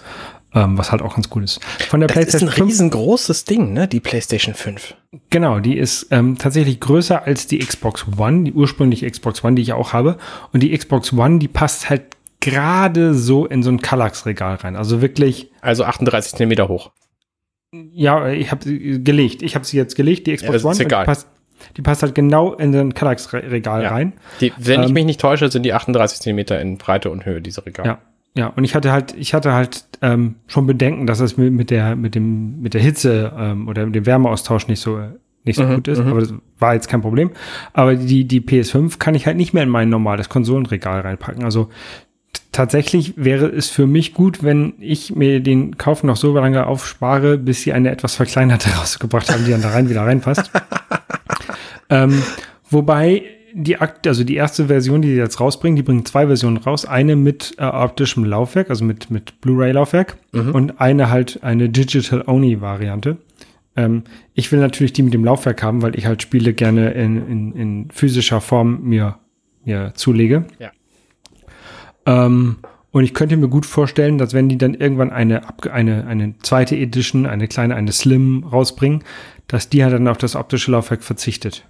[0.55, 1.63] Ähm, was halt auch ganz cool ist.
[1.63, 3.87] Von der das PlayStation ist ein riesengroßes Ding, ne?
[3.87, 4.95] Die PlayStation 5.
[5.29, 9.61] Genau, die ist ähm, tatsächlich größer als die Xbox One, die ursprüngliche Xbox One, die
[9.61, 10.17] ich auch habe.
[10.51, 14.75] Und die Xbox One, die passt halt gerade so in so ein Kallax-Regal rein.
[14.75, 15.51] Also wirklich.
[15.61, 16.89] Also 38 Zentimeter hoch.
[17.71, 19.41] Ja, ich habe sie gelegt.
[19.41, 20.73] Ich habe sie jetzt gelegt, die Xbox ja, One.
[20.73, 21.03] Ist egal.
[21.03, 21.27] Die passt,
[21.77, 23.89] die passt halt genau in ein Kallax-Regal ja.
[23.89, 24.13] rein.
[24.41, 27.41] Die, wenn ähm, ich mich nicht täusche, sind die 38 Zentimeter in Breite und Höhe,
[27.41, 27.89] diese Regale.
[27.89, 27.99] Ja.
[28.35, 31.95] Ja, und ich hatte halt, ich hatte halt ähm, schon Bedenken, dass es mit der,
[31.95, 34.99] mit dem, mit der Hitze ähm, oder mit dem Wärmeaustausch nicht so,
[35.43, 35.99] nicht so mhm, gut ist.
[35.99, 36.07] Mhm.
[36.07, 37.31] Aber das war jetzt kein Problem.
[37.73, 41.43] Aber die, die PS5 kann ich halt nicht mehr in mein normales Konsolenregal reinpacken.
[41.43, 41.69] Also
[42.51, 47.37] tatsächlich wäre es für mich gut, wenn ich mir den Kauf noch so lange aufspare,
[47.37, 50.51] bis sie eine etwas verkleinerte rausgebracht haben, die dann da rein wieder reinpasst.
[51.89, 52.21] ähm,
[52.69, 56.57] wobei die Akt, also die erste Version, die sie jetzt rausbringen, die bringen zwei Versionen
[56.57, 56.85] raus.
[56.85, 60.51] Eine mit äh, optischem Laufwerk, also mit, mit Blu-ray-Laufwerk mhm.
[60.51, 63.17] und eine halt eine Digital-Only-Variante.
[63.75, 67.27] Ähm, ich will natürlich die mit dem Laufwerk haben, weil ich halt Spiele gerne in,
[67.27, 69.17] in, in physischer Form mir,
[69.65, 70.45] mir zulege.
[70.59, 70.71] Ja.
[72.09, 72.57] Ähm,
[72.91, 76.75] und ich könnte mir gut vorstellen, dass wenn die dann irgendwann eine, eine, eine zweite
[76.75, 79.03] Edition, eine kleine, eine Slim rausbringen,
[79.47, 81.65] dass die halt dann auf das optische Laufwerk verzichtet.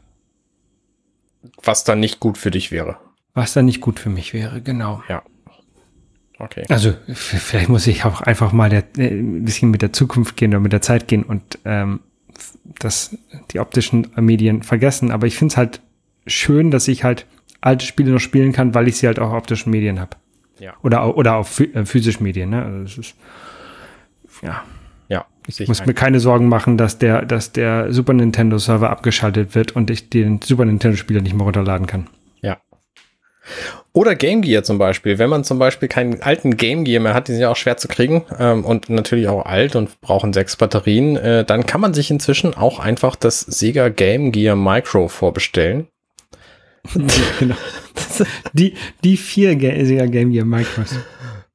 [1.61, 2.97] Was dann nicht gut für dich wäre.
[3.33, 5.03] Was dann nicht gut für mich wäre, genau.
[5.09, 5.23] Ja.
[6.37, 6.63] Okay.
[6.69, 10.51] Also vielleicht muss ich auch einfach mal der, äh, ein bisschen mit der Zukunft gehen
[10.51, 11.99] oder mit der Zeit gehen und ähm,
[12.79, 13.17] das,
[13.51, 15.11] die optischen Medien vergessen.
[15.11, 15.81] Aber ich finde es halt
[16.27, 17.25] schön, dass ich halt
[17.59, 20.15] alte Spiele noch spielen kann, weil ich sie halt auch optischen Medien habe.
[20.59, 20.73] Ja.
[20.83, 22.49] Oder, oder auf äh, physischen Medien.
[22.49, 22.63] Ne?
[22.63, 23.15] Also das ist,
[24.41, 24.63] ja.
[25.07, 25.25] Ja.
[25.47, 29.71] Ich muss mir keine Sorgen machen, dass der, dass der Super Nintendo Server abgeschaltet wird
[29.75, 32.07] und ich den Super Nintendo Spieler nicht mehr runterladen kann.
[32.41, 32.57] Ja.
[33.91, 35.17] Oder Game Gear zum Beispiel.
[35.17, 37.77] Wenn man zum Beispiel keinen alten Game Gear mehr hat, die sind ja auch schwer
[37.77, 41.95] zu kriegen ähm, und natürlich auch alt und brauchen sechs Batterien, äh, dann kann man
[41.95, 45.87] sich inzwischen auch einfach das Sega Game Gear Micro vorbestellen.
[47.39, 47.55] genau.
[48.53, 49.51] die, die vier
[49.85, 50.95] Sega Game Gear Micros.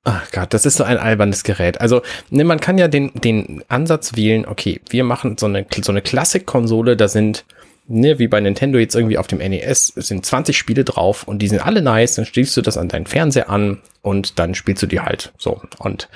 [0.05, 1.81] Ach Gott, das ist so ein albernes Gerät.
[1.81, 5.93] Also, ne, man kann ja den, den Ansatz wählen, okay, wir machen so eine, so
[5.93, 7.47] eine Klassik-Konsole, da sind,
[7.89, 11.49] ne, wie bei Nintendo jetzt irgendwie auf dem NES, sind 20 Spiele drauf und die
[11.49, 14.87] sind alle nice, dann schließt du das an deinen Fernseher an und dann spielst du
[14.87, 15.33] die halt.
[15.39, 15.63] So.
[15.79, 16.11] Und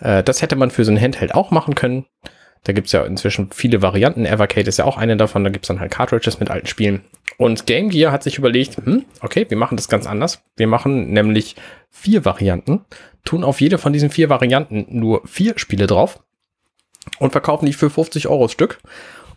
[0.00, 2.06] äh, das hätte man für so ein Handheld auch machen können.
[2.64, 4.26] Da gibt's ja inzwischen viele Varianten.
[4.26, 5.44] Evercade ist ja auch eine davon.
[5.44, 7.02] Da gibt's dann halt Cartridges mit alten Spielen.
[7.36, 10.42] Und Game Gear hat sich überlegt, hm, okay, wir machen das ganz anders.
[10.56, 11.56] Wir machen nämlich
[11.90, 12.84] vier Varianten,
[13.24, 16.20] tun auf jede von diesen vier Varianten nur vier Spiele drauf
[17.18, 18.80] und verkaufen die für 50 Euro Stück.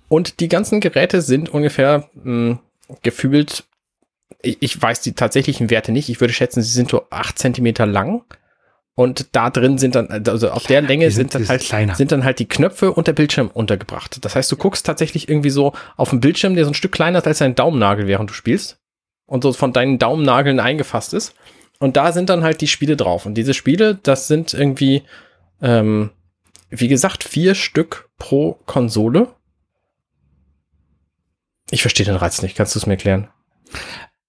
[0.07, 2.59] Und die ganzen Geräte sind ungefähr mh, hm,
[3.01, 3.63] gefühlt,
[4.41, 7.85] ich, ich weiß die tatsächlichen Werte nicht, ich würde schätzen, sie sind so acht Zentimeter
[7.85, 8.23] lang
[8.95, 11.95] und da drin sind dann, also auf der Länge sind, sind, dann halt, kleiner.
[11.95, 14.23] sind dann halt die Knöpfe und der Bildschirm untergebracht.
[14.23, 17.19] Das heißt, du guckst tatsächlich irgendwie so auf dem Bildschirm, der so ein Stück kleiner
[17.19, 18.79] ist als dein Daumennagel, während du spielst.
[19.25, 21.33] Und so von deinen Daumennageln eingefasst ist.
[21.79, 23.25] Und da sind dann halt die Spiele drauf.
[23.25, 25.03] Und diese Spiele, das sind irgendwie,
[25.61, 26.09] ähm,
[26.69, 29.29] wie gesagt, vier Stück pro Konsole.
[31.69, 32.57] Ich verstehe den Reiz nicht.
[32.57, 33.29] Kannst du es mir erklären?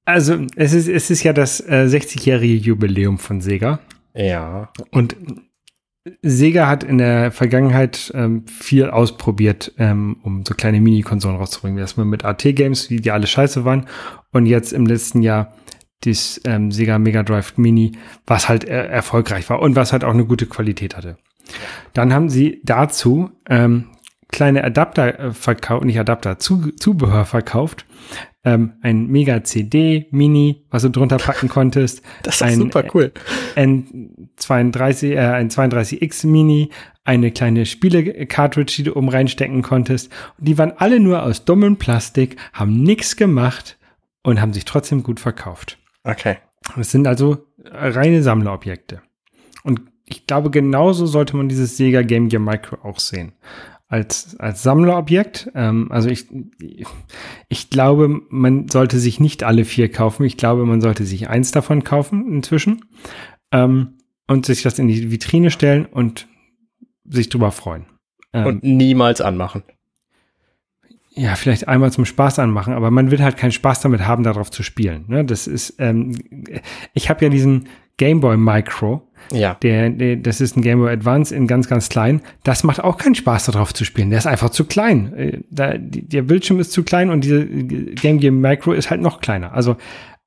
[0.05, 3.81] Also, es ist, es ist ja das äh, 60-jährige Jubiläum von Sega.
[4.14, 4.70] Ja.
[4.90, 5.16] Und
[6.22, 11.79] Sega hat in der Vergangenheit ähm, viel ausprobiert, ähm, um so kleine Mini-Konsolen rauszubringen.
[11.79, 13.87] Erstmal mit AT-Games, die, die alle scheiße waren.
[14.33, 15.55] Und jetzt im letzten Jahr
[16.05, 17.92] das ähm, Sega Mega Drive Mini,
[18.27, 21.16] was halt er erfolgreich war und was halt auch eine gute Qualität hatte.
[21.92, 23.87] Dann haben sie dazu ähm,
[24.29, 27.87] kleine Adapter äh, verkauft, nicht Adapter, Zu Zubehör verkauft,
[28.44, 32.02] ähm, ein Mega CD Mini, was du drunter packen konntest.
[32.22, 33.12] Das ist ein, super cool.
[33.57, 36.70] Ein 32, äh, ein 32X Mini,
[37.05, 40.11] eine kleine Spiele-Cartridge, die du oben reinstecken konntest.
[40.38, 43.78] Und die waren alle nur aus dummem Plastik, haben nichts gemacht
[44.22, 45.78] und haben sich trotzdem gut verkauft.
[46.05, 46.37] Okay.
[46.78, 49.02] Es sind also reine Sammlerobjekte.
[49.64, 53.33] Und ich glaube, genauso sollte man dieses Sega Game Gear Micro auch sehen.
[53.92, 55.52] Als, als Sammlerobjekt.
[55.55, 56.24] Ähm, also ich,
[57.50, 60.24] ich glaube, man sollte sich nicht alle vier kaufen.
[60.24, 62.87] Ich glaube, man sollte sich eins davon kaufen inzwischen.
[63.52, 66.26] Ähm, und sich das in die Vitrine stellen und
[67.05, 67.85] sich drüber freuen.
[68.33, 69.62] Ähm, und niemals anmachen.
[71.11, 74.50] Ja, vielleicht einmal zum Spaß anmachen, aber man will halt keinen Spaß damit haben, darauf
[74.50, 75.05] zu spielen.
[75.09, 75.26] Ne?
[75.26, 76.16] Das ist, ähm,
[76.94, 79.09] ich habe ja diesen Game Boy Micro.
[79.33, 79.55] Ja.
[79.62, 82.20] Der, der, das ist ein Game Boy Advance in ganz, ganz klein.
[82.42, 84.11] Das macht auch keinen Spaß, darauf zu spielen.
[84.11, 85.12] Der ist einfach zu klein.
[85.14, 89.20] Äh, da, der Bildschirm ist zu klein und diese Game Gear Micro ist halt noch
[89.20, 89.52] kleiner.
[89.55, 89.76] Also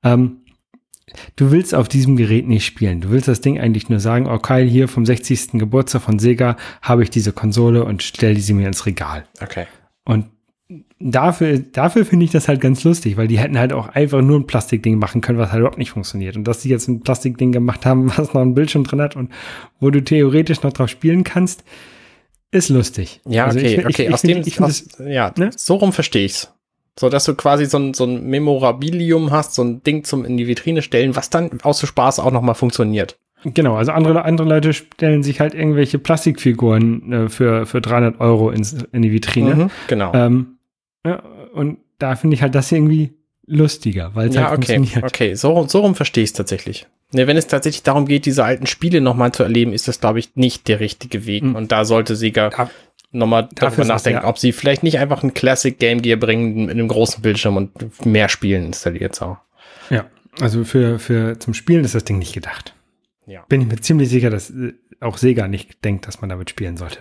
[0.02, 0.38] ähm,
[1.36, 3.00] du willst auf diesem Gerät nicht spielen.
[3.00, 5.52] Du willst das Ding eigentlich nur sagen, okay, hier vom 60.
[5.52, 9.24] Geburtstag von Sega habe ich diese Konsole und stell sie mir ins Regal.
[9.40, 9.66] Okay.
[10.04, 10.26] Und
[10.98, 14.38] dafür, dafür finde ich das halt ganz lustig, weil die hätten halt auch einfach nur
[14.38, 16.36] ein Plastikding machen können, was halt überhaupt nicht funktioniert.
[16.36, 19.30] Und dass sie jetzt ein Plastikding gemacht haben, was noch einen Bildschirm drin hat und
[19.80, 21.64] wo du theoretisch noch drauf spielen kannst,
[22.50, 23.20] ist lustig.
[23.26, 24.06] Ja, also okay, ich, okay.
[24.06, 25.50] Ich, aus dem, ich aus, das, ja, ne?
[25.54, 26.52] so rum verstehe ich's.
[26.98, 30.38] So, dass du quasi so ein, so ein Memorabilium hast, so ein Ding zum in
[30.38, 33.18] die Vitrine stellen, was dann aus Spaß auch nochmal funktioniert.
[33.44, 38.50] Genau, also andere, andere Leute stellen sich halt irgendwelche Plastikfiguren äh, für, für 300 Euro
[38.50, 39.54] ins, in die Vitrine.
[39.54, 40.12] Mhm, genau.
[40.14, 40.55] Ähm,
[41.06, 43.14] ja, und da finde ich halt das irgendwie
[43.46, 45.04] lustiger, weil es ja, halt okay, funktioniert.
[45.04, 46.86] Okay, so, so rum verstehe ich es tatsächlich.
[47.12, 50.18] Ne, wenn es tatsächlich darum geht, diese alten Spiele nochmal zu erleben, ist das, glaube
[50.18, 51.44] ich, nicht der richtige Weg.
[51.44, 51.54] Mhm.
[51.54, 52.68] Und da sollte Sega da,
[53.12, 54.28] nochmal darüber nachdenken, ja.
[54.28, 58.04] ob sie vielleicht nicht einfach ein Classic Game Gear bringen mit einem großen Bildschirm und
[58.04, 59.38] mehr Spielen installiert auch.
[59.88, 60.06] Ja,
[60.40, 62.74] also für, für zum Spielen ist das Ding nicht gedacht.
[63.26, 63.44] Ja.
[63.48, 66.76] Bin ich mir ziemlich sicher, dass äh, auch Sega nicht denkt, dass man damit spielen
[66.76, 67.00] sollte.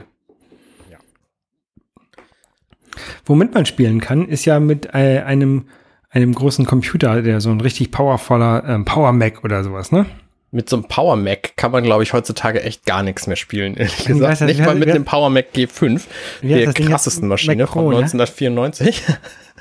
[2.96, 3.02] Ja.
[3.26, 5.66] Womit man spielen kann, ist ja mit äh, einem,
[6.10, 10.06] einem großen Computer, der so ein richtig powervoller ähm, Power Mac oder sowas, ne?
[10.52, 13.74] Mit so einem Power Mac kann man, glaube ich, heutzutage echt gar nichts mehr spielen.
[13.78, 14.42] Ehrlich gesagt.
[14.42, 16.02] Nicht mal mit dem Power Mac G5,
[16.42, 19.04] der krassesten Maschine Mac von 1994.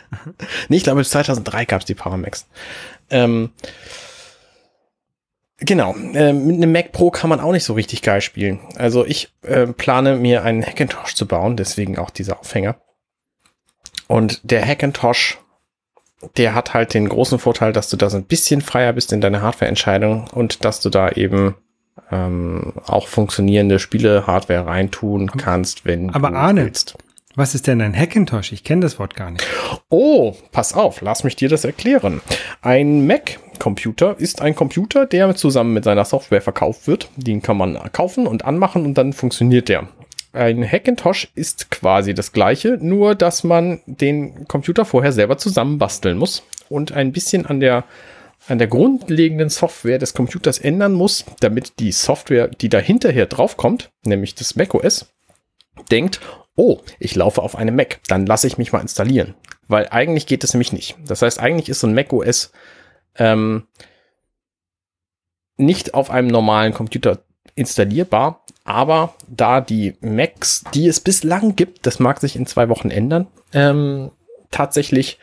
[0.68, 2.46] nee, ich glaube, bis 2003 gab es die Power Macs.
[3.10, 3.50] Ähm,
[5.58, 8.58] Genau, äh, mit einem Mac Pro kann man auch nicht so richtig geil spielen.
[8.76, 12.76] Also ich äh, plane mir einen Hackintosh zu bauen, deswegen auch dieser Aufhänger.
[14.08, 15.38] Und der Hackintosh,
[16.36, 19.20] der hat halt den großen Vorteil, dass du da so ein bisschen freier bist in
[19.20, 21.54] deiner Hardware-Entscheidung und dass du da eben
[22.10, 26.96] ähm, auch funktionierende Spiele-Hardware reintun kannst, wenn Aber du Arne, willst.
[27.36, 28.52] Was ist denn ein Hackintosh?
[28.52, 29.44] Ich kenne das Wort gar nicht.
[29.88, 32.20] Oh, pass auf, lass mich dir das erklären.
[32.62, 37.08] Ein Mac-Computer ist ein Computer, der zusammen mit seiner Software verkauft wird.
[37.16, 39.88] Den kann man kaufen und anmachen und dann funktioniert der.
[40.34, 46.42] Ein Hackintosh ist quasi das gleiche, nur dass man den Computer vorher selber zusammenbasteln muss
[46.68, 47.84] und ein bisschen an der
[48.46, 53.90] an der grundlegenden Software des Computers ändern muss, damit die Software, die da hinterher draufkommt,
[54.04, 55.14] nämlich das macOS,
[55.90, 56.20] denkt,
[56.54, 59.34] oh, ich laufe auf einem Mac, dann lasse ich mich mal installieren.
[59.66, 60.96] Weil eigentlich geht es nämlich nicht.
[61.06, 62.52] Das heißt, eigentlich ist so ein Mac OS
[63.16, 63.66] ähm,
[65.56, 72.00] nicht auf einem normalen Computer installierbar, aber da die Macs, die es bislang gibt, das
[72.00, 74.10] mag sich in zwei Wochen ändern, ähm,
[74.50, 75.18] tatsächlich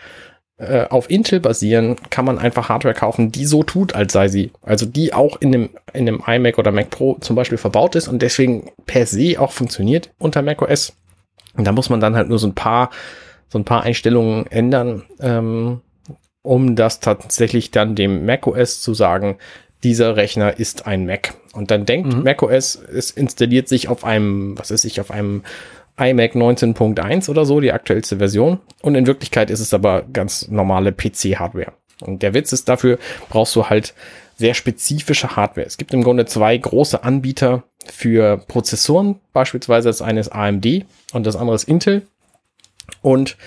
[0.58, 4.52] äh, auf Intel basieren, kann man einfach Hardware kaufen, die so tut, als sei sie.
[4.62, 8.08] Also die auch in dem, in dem iMac oder Mac Pro zum Beispiel verbaut ist
[8.08, 10.94] und deswegen per se auch funktioniert unter macOS.
[11.56, 12.92] Und da muss man dann halt nur so ein paar,
[13.50, 15.82] so ein paar Einstellungen ändern, ähm,
[16.44, 19.40] um das tatsächlich dann dem macOS zu sagen,
[19.84, 21.34] dieser Rechner ist ein Mac.
[21.54, 22.24] Und dann denkt mhm.
[22.24, 25.44] macOS, es installiert sich auf einem, was ist ich, auf einem
[25.98, 28.60] iMac 19.1 oder so, die aktuellste Version.
[28.82, 31.74] Und in Wirklichkeit ist es aber ganz normale PC-Hardware.
[32.02, 32.98] Und der Witz ist, dafür
[33.30, 33.94] brauchst du halt
[34.38, 35.67] sehr spezifische Hardware.
[35.67, 41.26] Es gibt im Grunde zwei große Anbieter für Prozessoren, beispielsweise das eine ist AMD und
[41.26, 42.04] das andere ist Intel.
[43.02, 43.38] Und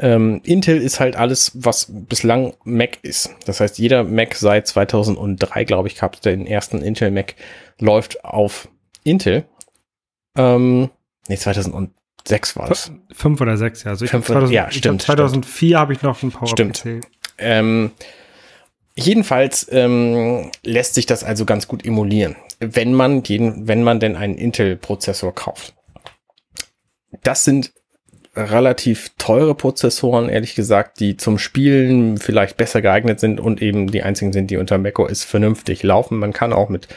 [0.00, 3.30] ähm, Intel ist halt alles, was bislang Mac ist.
[3.46, 7.34] Das heißt, jeder Mac seit 2003, glaube ich, gab es den ersten Intel Mac,
[7.78, 8.68] läuft auf
[9.04, 9.44] Intel.
[10.36, 10.90] Ähm,
[11.28, 12.92] nee, 2006 war es.
[13.12, 13.90] Fünf oder sechs, ja.
[13.90, 15.02] Also ich Fünf, 2000, ja, stimmt.
[15.02, 16.84] 2004 habe ich noch einen Power stimmt.
[17.38, 17.92] Ähm,
[18.96, 24.16] Jedenfalls ähm, lässt sich das also ganz gut emulieren, wenn man, jeden, wenn man denn
[24.16, 25.74] einen Intel-Prozessor kauft.
[27.22, 27.72] Das sind
[28.36, 34.02] relativ teure Prozessoren, ehrlich gesagt, die zum Spielen vielleicht besser geeignet sind und eben die
[34.02, 36.18] einzigen sind, die unter macOS vernünftig laufen.
[36.18, 36.88] Man kann auch mit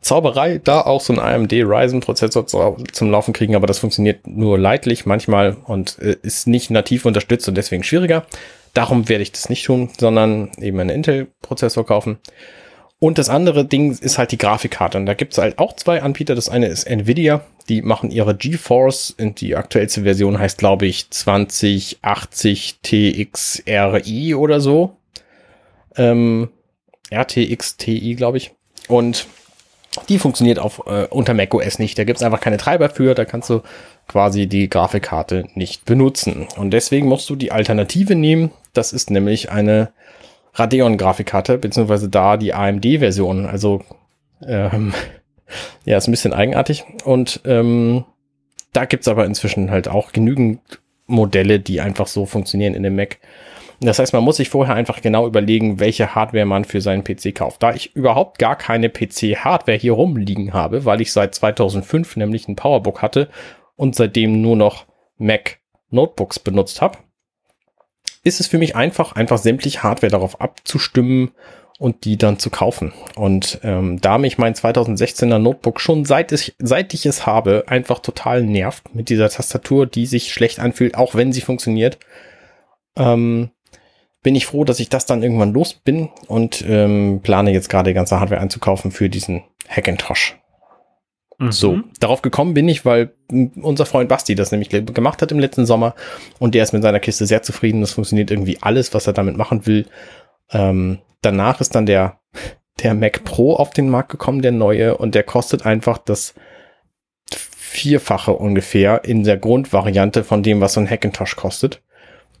[0.00, 4.58] Zauberei da auch so einen AMD Ryzen Prozessor zum Laufen kriegen, aber das funktioniert nur
[4.58, 8.24] leidlich manchmal und äh, ist nicht nativ unterstützt und deswegen schwieriger.
[8.72, 12.18] Darum werde ich das nicht tun, sondern eben einen Intel-Prozessor kaufen.
[13.00, 14.98] Und das andere Ding ist halt die Grafikkarte.
[14.98, 16.34] Und da gibt es halt auch zwei Anbieter.
[16.34, 17.40] Das eine ist Nvidia.
[17.70, 19.16] Die machen ihre GeForce.
[19.18, 24.98] Und die aktuellste Version heißt, glaube ich, 2080 TXRI oder so.
[25.96, 26.50] Ähm,
[27.10, 28.52] RTX Ti, glaube ich.
[28.86, 29.26] Und
[30.10, 31.98] die funktioniert auf, äh, unter macOS nicht.
[31.98, 33.14] Da gibt es einfach keine Treiber für.
[33.14, 33.62] Da kannst du
[34.08, 36.46] quasi die Grafikkarte nicht benutzen.
[36.56, 38.50] Und deswegen musst du die Alternative nehmen.
[38.74, 39.90] Das ist nämlich eine
[40.54, 43.46] Radeon-Grafikkarte, beziehungsweise da die AMD-Version.
[43.46, 43.82] Also,
[44.46, 44.92] ähm,
[45.84, 46.84] ja, ist ein bisschen eigenartig.
[47.04, 48.04] Und ähm,
[48.72, 50.60] da gibt's aber inzwischen halt auch genügend
[51.06, 53.18] Modelle, die einfach so funktionieren in dem Mac.
[53.80, 57.34] Das heißt, man muss sich vorher einfach genau überlegen, welche Hardware man für seinen PC
[57.34, 57.62] kauft.
[57.62, 62.56] Da ich überhaupt gar keine PC-Hardware hier rumliegen habe, weil ich seit 2005 nämlich ein
[62.56, 63.30] Powerbook hatte
[63.76, 64.84] und seitdem nur noch
[65.16, 66.98] Mac Notebooks benutzt habe,
[68.22, 71.30] ist es für mich einfach, einfach sämtliche Hardware darauf abzustimmen
[71.78, 72.92] und die dann zu kaufen.
[73.16, 78.00] Und ähm, da mich mein 2016er Notebook schon seit ich, seit ich es habe einfach
[78.00, 81.98] total nervt mit dieser Tastatur, die sich schlecht anfühlt, auch wenn sie funktioniert,
[82.96, 83.50] ähm,
[84.22, 87.90] bin ich froh, dass ich das dann irgendwann los bin und ähm, plane jetzt gerade
[87.90, 90.36] die ganze Hardware einzukaufen für diesen Hackintosh.
[91.40, 91.52] Mhm.
[91.52, 93.14] So, darauf gekommen bin ich, weil
[93.62, 95.94] unser Freund Basti das nämlich gemacht hat im letzten Sommer
[96.38, 97.80] und der ist mit seiner Kiste sehr zufrieden.
[97.80, 99.86] Das funktioniert irgendwie alles, was er damit machen will.
[100.52, 102.20] Ähm, danach ist dann der,
[102.82, 106.34] der Mac Pro auf den Markt gekommen, der neue, und der kostet einfach das
[107.34, 111.80] Vierfache ungefähr in der Grundvariante von dem, was so ein Hackintosh kostet.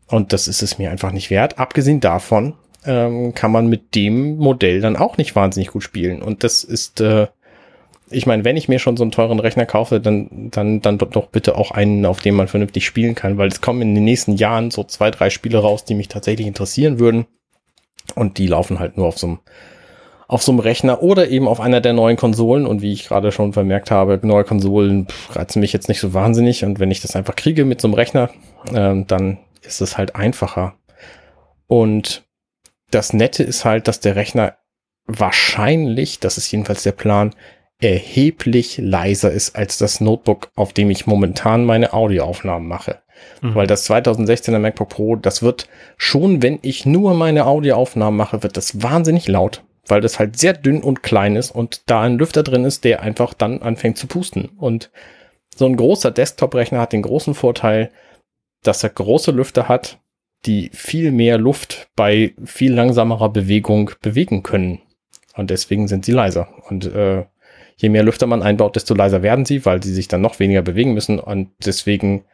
[0.08, 1.58] Und das ist es mir einfach nicht wert.
[1.58, 6.20] Abgesehen davon ähm, kann man mit dem Modell dann auch nicht wahnsinnig gut spielen.
[6.20, 7.28] Und das ist äh,
[8.10, 11.28] ich meine, wenn ich mir schon so einen teuren Rechner kaufe, dann, dann, dann doch
[11.28, 14.36] bitte auch einen, auf dem man vernünftig spielen kann, weil es kommen in den nächsten
[14.36, 17.26] Jahren so zwei, drei Spiele raus, die mich tatsächlich interessieren würden.
[18.16, 19.38] Und die laufen halt nur auf so einem,
[20.26, 22.66] auf so einem Rechner oder eben auf einer der neuen Konsolen.
[22.66, 26.12] Und wie ich gerade schon vermerkt habe, neue Konsolen pff, reizen mich jetzt nicht so
[26.12, 26.64] wahnsinnig.
[26.64, 28.30] Und wenn ich das einfach kriege mit so einem Rechner,
[28.72, 30.74] äh, dann ist es halt einfacher.
[31.68, 32.24] Und
[32.90, 34.56] das Nette ist halt, dass der Rechner
[35.06, 37.34] wahrscheinlich, das ist jedenfalls der Plan,
[37.80, 42.98] erheblich leiser ist als das Notebook, auf dem ich momentan meine Audioaufnahmen mache.
[43.40, 43.54] Mhm.
[43.54, 48.56] Weil das 2016er MacBook Pro, das wird schon, wenn ich nur meine Audioaufnahmen mache, wird
[48.56, 52.42] das wahnsinnig laut, weil das halt sehr dünn und klein ist und da ein Lüfter
[52.42, 54.50] drin ist, der einfach dann anfängt zu pusten.
[54.58, 54.90] Und
[55.54, 57.90] so ein großer Desktop-Rechner hat den großen Vorteil,
[58.62, 59.98] dass er große Lüfter hat,
[60.46, 64.80] die viel mehr Luft bei viel langsamerer Bewegung bewegen können.
[65.34, 66.48] Und deswegen sind sie leiser.
[66.68, 67.24] Und äh,
[67.80, 70.60] je mehr Lüfter man einbaut, desto leiser werden sie, weil sie sich dann noch weniger
[70.60, 71.18] bewegen müssen.
[71.18, 72.24] Und deswegen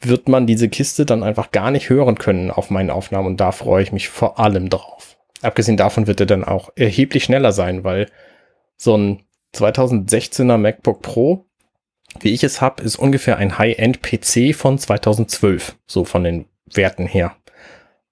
[0.00, 3.26] wird man diese Kiste dann einfach gar nicht hören können auf meinen Aufnahmen.
[3.26, 5.18] Und da freue ich mich vor allem drauf.
[5.42, 8.06] Abgesehen davon wird er dann auch erheblich schneller sein, weil
[8.76, 9.22] so ein
[9.54, 11.44] 2016er MacBook Pro,
[12.20, 17.36] wie ich es habe, ist ungefähr ein High-End-PC von 2012, so von den Werten her.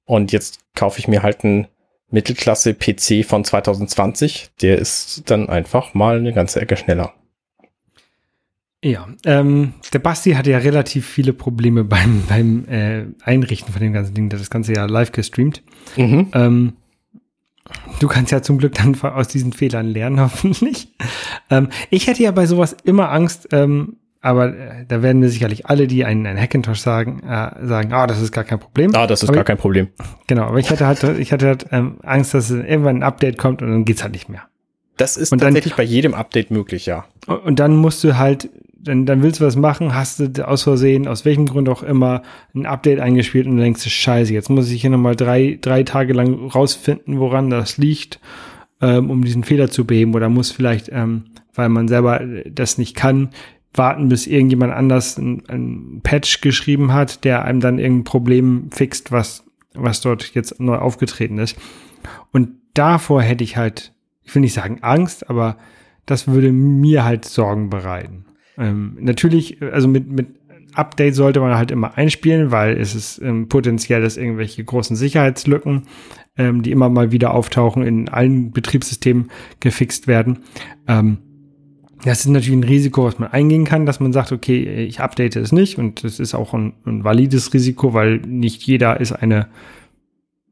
[0.04, 1.68] Und jetzt kaufe ich mir halt einen
[2.10, 7.12] Mittelklasse-PC von 2020, der ist dann einfach mal eine ganze Ecke schneller.
[8.84, 13.92] Ja, ähm, der Basti hatte ja relativ viele Probleme beim, beim äh, Einrichten von dem
[13.92, 15.62] ganzen Ding, der das ganze ja live gestreamt.
[15.96, 16.28] Mhm.
[16.32, 16.72] Ähm,
[17.98, 20.88] du kannst ja zum Glück dann aus diesen Fehlern lernen, hoffentlich.
[21.50, 25.66] Ähm, ich hätte ja bei sowas immer Angst, ähm, aber äh, da werden mir sicherlich
[25.66, 28.90] alle, die einen, einen Hackintosh sagen, äh, sagen, ah, das ist gar kein Problem.
[28.94, 29.88] Ah, das ist aber gar kein Problem.
[30.26, 33.62] Genau, aber ich hatte halt, ich hatte halt ähm, Angst, dass irgendwann ein Update kommt
[33.62, 34.42] und dann geht's halt nicht mehr.
[34.96, 37.04] Das ist und tatsächlich dann, bei jedem Update möglich, ja.
[37.26, 41.06] Und dann musst du halt, dann, dann willst du was machen, hast du aus Versehen,
[41.06, 44.90] aus welchem Grund auch immer, ein Update eingespielt und denkst scheiße, jetzt muss ich hier
[44.90, 48.18] nochmal drei, drei Tage lang rausfinden, woran das liegt,
[48.80, 50.14] ähm, um diesen Fehler zu beheben.
[50.14, 53.30] Oder muss vielleicht, ähm, weil man selber das nicht kann,
[53.78, 59.12] warten, bis irgendjemand anders ein, ein Patch geschrieben hat, der einem dann irgendein Problem fixt,
[59.12, 61.56] was, was dort jetzt neu aufgetreten ist.
[62.32, 65.56] Und davor hätte ich halt, ich will nicht sagen Angst, aber
[66.04, 68.26] das würde mir halt Sorgen bereiten.
[68.58, 70.28] Ähm, natürlich, also mit, mit
[70.74, 75.82] Update sollte man halt immer einspielen, weil es ist ähm, potenziell, dass irgendwelche großen Sicherheitslücken,
[76.36, 79.30] ähm, die immer mal wieder auftauchen, in allen Betriebssystemen
[79.60, 80.40] gefixt werden.
[80.86, 81.18] Ähm,
[82.04, 85.36] das ist natürlich ein Risiko, was man eingehen kann, dass man sagt, okay, ich update
[85.36, 89.48] es nicht und das ist auch ein, ein valides Risiko, weil nicht jeder ist eine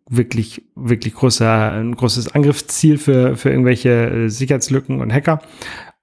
[0.08, 5.40] wirklich, wirklich großer, ein großes Angriffsziel für, für irgendwelche äh, Sicherheitslücken und Hacker.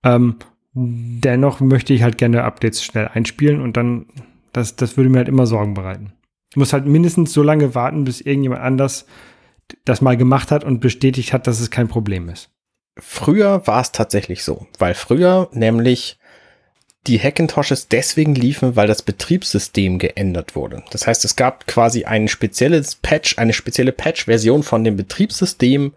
[0.04, 0.36] Ähm,
[0.74, 4.08] dennoch möchte ich halt gerne Updates schnell einspielen und dann,
[4.54, 6.14] das, das würde mir halt immer Sorgen bereiten.
[6.54, 9.06] Du musst halt mindestens so lange warten, bis irgendjemand anders
[9.86, 12.50] das mal gemacht hat und bestätigt hat, dass es kein Problem ist.
[12.98, 16.18] Früher war es tatsächlich so, weil früher nämlich
[17.08, 20.84] die Hackintoshes deswegen liefen, weil das Betriebssystem geändert wurde.
[20.92, 25.94] Das heißt, es gab quasi ein spezielles Patch, eine spezielle Patch-Version von dem Betriebssystem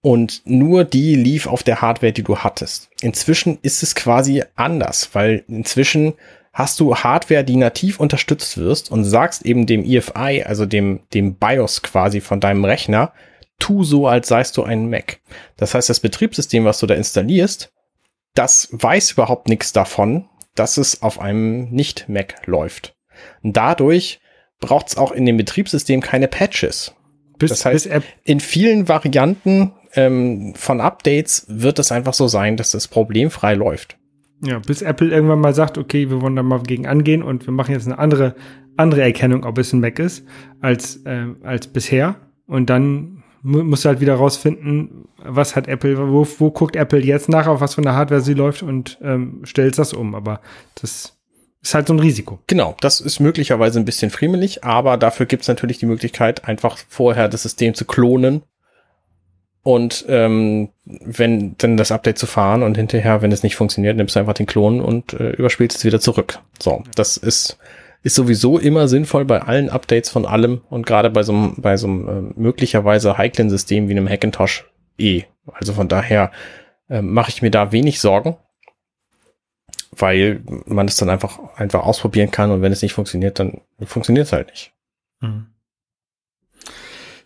[0.00, 2.90] und nur die lief auf der Hardware, die du hattest.
[3.00, 6.14] Inzwischen ist es quasi anders, weil inzwischen
[6.52, 11.34] hast du Hardware, die nativ unterstützt wirst und sagst eben dem EFI, also dem, dem
[11.34, 13.12] BIOS quasi von deinem Rechner,
[13.58, 15.20] tu so, als seist du ein Mac.
[15.56, 17.72] Das heißt, das Betriebssystem, was du da installierst,
[18.34, 22.96] das weiß überhaupt nichts davon, dass es auf einem Nicht-Mac läuft.
[23.42, 24.20] Und dadurch
[24.60, 26.94] braucht es auch in dem Betriebssystem keine Patches.
[27.38, 27.88] Bis, das heißt,
[28.24, 33.98] in vielen Varianten ähm, von Updates wird es einfach so sein, dass es problemfrei läuft.
[34.42, 37.52] Ja, bis Apple irgendwann mal sagt, okay, wir wollen da mal gegen angehen und wir
[37.52, 38.34] machen jetzt eine andere,
[38.76, 40.24] andere Erkennung, ob es ein Mac ist,
[40.60, 42.16] als, äh, als bisher.
[42.46, 47.28] Und dann musst du halt wieder rausfinden, was hat Apple, wo, wo guckt Apple jetzt
[47.28, 50.14] nach, auf was von der Hardware sie läuft und ähm, stellt das um.
[50.14, 50.40] Aber
[50.80, 51.16] das
[51.62, 52.40] ist halt so ein Risiko.
[52.46, 56.78] Genau, das ist möglicherweise ein bisschen friemelig, aber dafür gibt es natürlich die Möglichkeit, einfach
[56.88, 58.42] vorher das System zu klonen
[59.64, 64.14] und ähm, wenn dann das Update zu fahren und hinterher, wenn es nicht funktioniert, nimmst
[64.14, 66.38] du einfach den Klon und äh, überspielst es wieder zurück.
[66.62, 67.56] So, das ist
[68.04, 71.76] ist sowieso immer sinnvoll bei allen Updates von allem und gerade bei so einem bei
[71.78, 74.66] so einem äh, möglicherweise heiklen System wie einem Hackintosh
[74.98, 75.22] eh.
[75.52, 76.30] Also von daher
[76.90, 78.36] äh, mache ich mir da wenig Sorgen,
[79.90, 84.26] weil man es dann einfach einfach ausprobieren kann und wenn es nicht funktioniert, dann funktioniert
[84.26, 84.72] es halt nicht.
[85.20, 85.46] Mhm.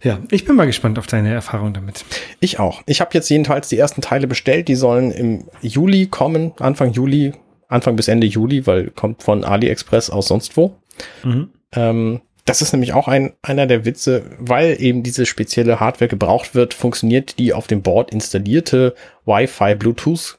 [0.00, 2.04] Ja, ich bin mal gespannt auf deine Erfahrung damit.
[2.38, 2.82] Ich auch.
[2.86, 4.68] Ich habe jetzt jedenfalls die ersten Teile bestellt.
[4.68, 7.32] Die sollen im Juli kommen, Anfang Juli,
[7.68, 10.76] Anfang bis Ende Juli, weil kommt von AliExpress aus sonst wo.
[11.22, 11.50] Mhm.
[11.72, 16.54] Ähm, das ist nämlich auch ein, einer der Witze, weil eben diese spezielle Hardware gebraucht
[16.54, 18.94] wird, funktioniert die auf dem Board installierte
[19.26, 20.38] Wi-Fi Bluetooth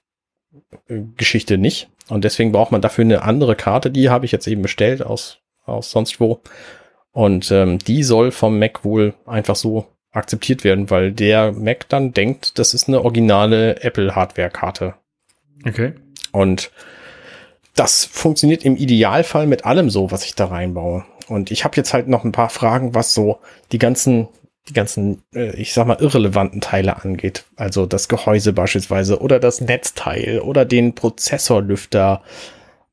[0.88, 1.89] Geschichte nicht.
[2.09, 3.91] Und deswegen braucht man dafür eine andere Karte.
[3.91, 6.41] Die habe ich jetzt eben bestellt aus, aus sonst wo.
[7.11, 12.13] Und ähm, die soll vom Mac wohl einfach so akzeptiert werden, weil der Mac dann
[12.13, 14.95] denkt, das ist eine originale Apple-Hardware-Karte.
[15.67, 15.93] Okay.
[16.32, 16.71] Und
[17.80, 21.05] das funktioniert im Idealfall mit allem so, was ich da reinbaue.
[21.30, 23.39] Und ich habe jetzt halt noch ein paar Fragen, was so
[23.71, 24.27] die ganzen,
[24.67, 27.45] die ganzen, äh, ich sag mal, irrelevanten Teile angeht.
[27.55, 32.21] Also das Gehäuse beispielsweise oder das Netzteil oder den Prozessorlüfter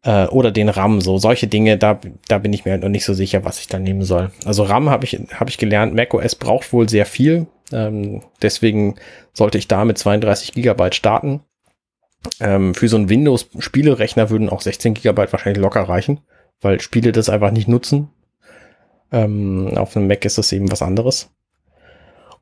[0.04, 3.04] äh, oder den RAM, so solche Dinge, da, da bin ich mir halt noch nicht
[3.04, 4.30] so sicher, was ich da nehmen soll.
[4.44, 8.94] Also RAM habe ich, hab ich gelernt, macOS braucht wohl sehr viel, ähm, deswegen
[9.32, 11.40] sollte ich da mit 32 Gigabyte starten.
[12.40, 16.20] Ähm, für so einen Windows-Spielerechner würden auch 16 Gigabyte wahrscheinlich locker reichen,
[16.60, 18.08] weil Spiele das einfach nicht nutzen.
[19.12, 21.30] Ähm, auf einem Mac ist das eben was anderes.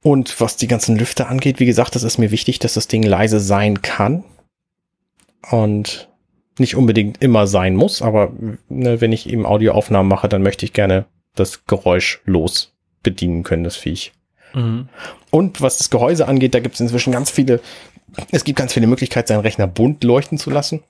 [0.03, 3.03] Und was die ganzen Lüfter angeht, wie gesagt, das ist mir wichtig, dass das Ding
[3.03, 4.25] leise sein kann.
[5.51, 6.09] Und
[6.59, 8.33] nicht unbedingt immer sein muss, aber
[8.69, 13.65] ne, wenn ich eben Audioaufnahmen mache, dann möchte ich gerne das Geräusch los bedienen können,
[13.65, 14.13] das Viech.
[14.55, 14.89] Mhm.
[15.31, 17.61] Und was das Gehäuse angeht, da gibt es inzwischen ganz viele,
[18.31, 20.83] es gibt ganz viele Möglichkeiten, seinen Rechner bunt leuchten zu lassen.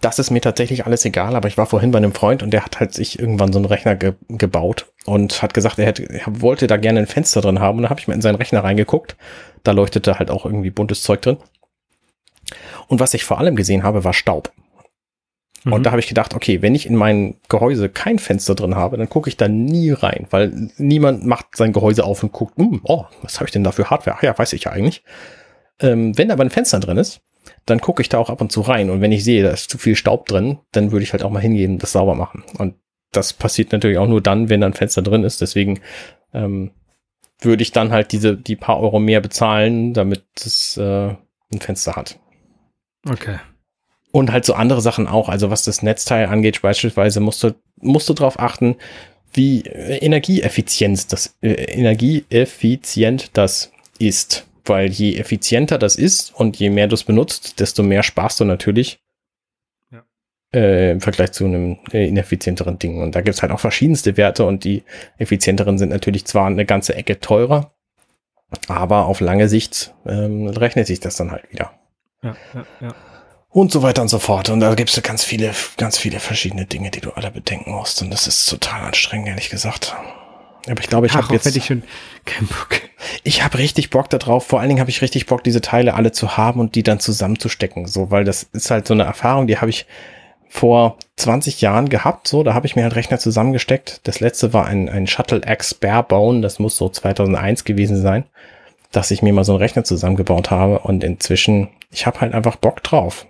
[0.00, 2.64] Das ist mir tatsächlich alles egal, aber ich war vorhin bei einem Freund und der
[2.64, 6.40] hat halt sich irgendwann so einen Rechner ge gebaut und hat gesagt, er, hätte, er
[6.40, 7.78] wollte da gerne ein Fenster drin haben.
[7.78, 9.16] Und da habe ich mal in seinen Rechner reingeguckt.
[9.62, 11.36] Da leuchtete halt auch irgendwie buntes Zeug drin.
[12.88, 14.52] Und was ich vor allem gesehen habe, war Staub.
[15.64, 15.82] Und mhm.
[15.82, 19.08] da habe ich gedacht, okay, wenn ich in mein Gehäuse kein Fenster drin habe, dann
[19.08, 23.04] gucke ich da nie rein, weil niemand macht sein Gehäuse auf und guckt, hm, oh,
[23.22, 24.16] was habe ich denn da für Hardware?
[24.18, 25.02] Ach ja, weiß ich ja eigentlich.
[25.80, 27.20] Ähm, wenn aber ein Fenster drin ist,
[27.66, 28.90] dann gucke ich da auch ab und zu rein.
[28.90, 31.30] Und wenn ich sehe, da ist zu viel Staub drin, dann würde ich halt auch
[31.30, 32.42] mal hingehen und das sauber machen.
[32.58, 32.74] Und
[33.12, 35.40] das passiert natürlich auch nur dann, wenn da ein Fenster drin ist.
[35.40, 35.80] Deswegen
[36.32, 36.70] ähm,
[37.40, 41.08] würde ich dann halt diese die paar Euro mehr bezahlen, damit es äh,
[41.52, 42.18] ein Fenster hat.
[43.08, 43.38] Okay.
[44.10, 45.28] Und halt so andere Sachen auch.
[45.28, 48.76] Also was das Netzteil angeht, beispielsweise musst du, musst du darauf achten,
[49.32, 54.46] wie Energieeffizienz das, äh, energieeffizient das ist.
[54.64, 58.44] Weil je effizienter das ist und je mehr du es benutzt, desto mehr sparst du
[58.44, 58.98] natürlich
[59.90, 60.02] ja.
[60.54, 63.02] äh, im Vergleich zu einem äh, ineffizienteren Ding.
[63.02, 64.82] Und da gibt's halt auch verschiedenste Werte und die
[65.18, 67.74] effizienteren sind natürlich zwar eine ganze Ecke teurer,
[68.68, 71.72] aber auf lange Sicht ähm, rechnet sich das dann halt wieder.
[72.22, 72.94] Ja, ja, ja
[73.54, 74.50] und so weiter und so fort.
[74.50, 78.02] Und da gibt's ganz viele, ganz viele verschiedene Dinge, die du alle bedenken musst.
[78.02, 79.94] Und das ist total anstrengend, ehrlich gesagt.
[80.68, 81.54] Aber ich glaube, ich habe jetzt.
[81.54, 81.82] Ich schon
[82.24, 82.80] keinen Bock.
[83.22, 84.46] Ich habe richtig Bock darauf.
[84.46, 87.00] Vor allen Dingen habe ich richtig Bock, diese Teile alle zu haben und die dann
[87.00, 87.86] zusammenzustecken.
[87.86, 89.86] So, weil das ist halt so eine Erfahrung, die habe ich
[90.54, 94.00] vor 20 Jahren gehabt, so, da habe ich mir halt Rechner zusammengesteckt.
[94.04, 98.24] Das letzte war ein, ein Shuttle X Barebone, das muss so 2001 gewesen sein,
[98.92, 102.54] dass ich mir mal so einen Rechner zusammengebaut habe und inzwischen, ich habe halt einfach
[102.54, 103.26] Bock drauf.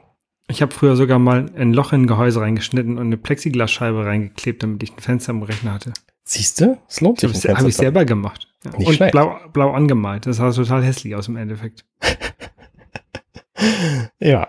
[0.49, 4.63] Ich habe früher sogar mal ein Loch in ein Gehäuse reingeschnitten und eine Plexiglasscheibe reingeklebt,
[4.63, 5.95] damit ich ein Fenster im Rechner hatte.
[6.25, 6.79] Siehst du?
[6.89, 7.33] Es lohnt sich.
[7.33, 8.49] Das habe ich selber gemacht.
[8.65, 8.79] Ja.
[8.79, 10.27] Nicht und blau, blau angemalt.
[10.27, 11.85] Das sah total hässlich aus im Endeffekt.
[14.19, 14.49] ja.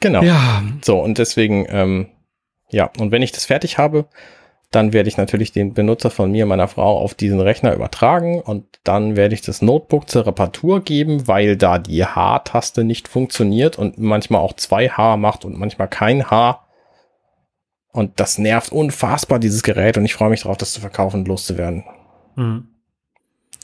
[0.00, 0.22] Genau.
[0.22, 0.62] Ja.
[0.82, 2.08] So, und deswegen, ähm,
[2.68, 4.06] ja, und wenn ich das fertig habe,
[4.74, 8.64] dann werde ich natürlich den Benutzer von mir, meiner Frau, auf diesen Rechner übertragen und
[8.82, 13.98] dann werde ich das Notebook zur Reparatur geben, weil da die H-Taste nicht funktioniert und
[13.98, 16.63] manchmal auch zwei H macht und manchmal kein H.
[17.94, 21.28] Und das nervt unfassbar, dieses Gerät, und ich freue mich darauf, das zu verkaufen und
[21.28, 21.84] loszuwerden.
[22.34, 22.66] Mhm.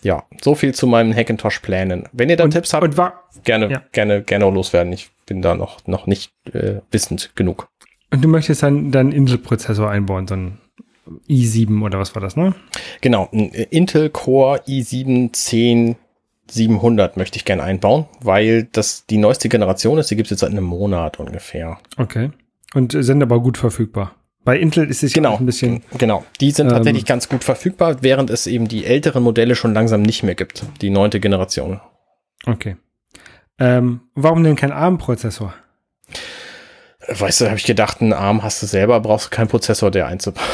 [0.02, 2.08] Ja, so viel zu meinen Hackintosh-Plänen.
[2.12, 2.94] Wenn ihr da und, Tipps habt,
[3.42, 3.82] gerne, ja.
[3.90, 4.92] gerne, gerne loswerden.
[4.92, 7.68] Ich bin da noch, noch nicht äh, wissend genug.
[8.12, 10.58] Und du möchtest dann dann Intel-Prozessor einbauen, so ein
[11.28, 12.54] i7 oder was war das, ne?
[13.00, 15.96] Genau, ein Intel Core i7 10
[16.48, 20.10] 700 möchte ich gerne einbauen, weil das die neueste Generation ist.
[20.10, 21.78] Die gibt es jetzt seit einem Monat ungefähr.
[21.96, 22.30] Okay.
[22.74, 24.14] Und sind aber gut verfügbar.
[24.44, 25.82] Bei Intel ist es genau, ja ein bisschen.
[25.98, 29.74] Genau, die sind ähm, tatsächlich ganz gut verfügbar, während es eben die älteren Modelle schon
[29.74, 30.64] langsam nicht mehr gibt.
[30.80, 31.80] Die neunte Generation.
[32.46, 32.76] Okay.
[33.58, 35.54] Ähm, warum denn kein ARM-Prozessor?
[37.06, 40.06] Weißt du, habe ich gedacht, ein ARM hast du selber, brauchst du keinen Prozessor, der
[40.06, 40.46] einzubauen.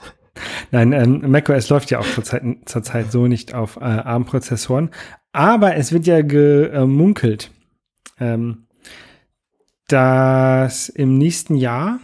[0.70, 4.90] Nein, ähm, macOS läuft ja auch zurzeit, zurzeit so nicht auf äh, ARM-Prozessoren.
[5.32, 7.50] Aber es wird ja gemunkelt,
[8.18, 8.66] ähm,
[9.88, 12.00] dass im nächsten Jahr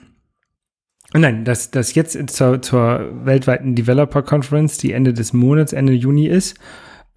[1.17, 6.27] Nein, dass das jetzt zur, zur weltweiten Developer Conference, die Ende des Monats, Ende Juni
[6.27, 6.59] ist,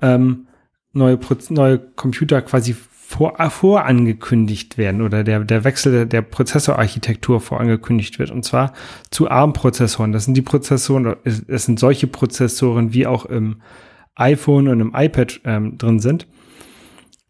[0.01, 0.47] ähm,
[0.93, 1.19] neue,
[1.49, 2.75] neue Computer quasi
[3.07, 8.73] vor, vorangekündigt werden oder der, der Wechsel der, der Prozessorarchitektur vorangekündigt wird und zwar
[9.09, 10.11] zu ARM-Prozessoren.
[10.11, 13.61] Das sind die Prozessoren, es sind solche Prozessoren wie auch im
[14.13, 16.27] iPhone und im iPad ähm, drin sind,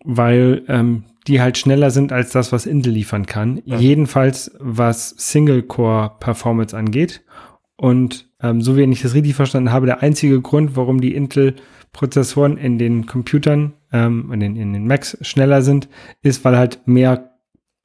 [0.03, 3.61] weil ähm, die halt schneller sind als das, was Intel liefern kann.
[3.65, 3.77] Ja.
[3.77, 7.23] Jedenfalls, was Single-Core-Performance angeht.
[7.75, 12.57] Und ähm, so wie ich das richtig verstanden habe, der einzige Grund, warum die Intel-Prozessoren
[12.57, 15.89] in den Computern, ähm, in, den, in den Macs schneller sind,
[16.21, 17.31] ist, weil halt mehr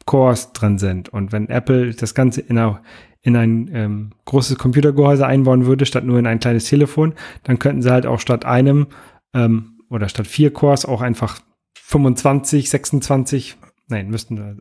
[0.07, 1.09] Cores drin sind.
[1.09, 2.81] Und wenn Apple das Ganze in, eine,
[3.23, 7.15] in ein ähm, großes Computergehäuse einbauen würde, statt nur in ein kleines Telefon,
[7.45, 8.87] dann könnten sie halt auch statt einem
[9.35, 11.41] ähm, oder statt vier Cores auch einfach
[11.85, 13.57] 25, 26,
[13.89, 14.57] nein, müssten wir,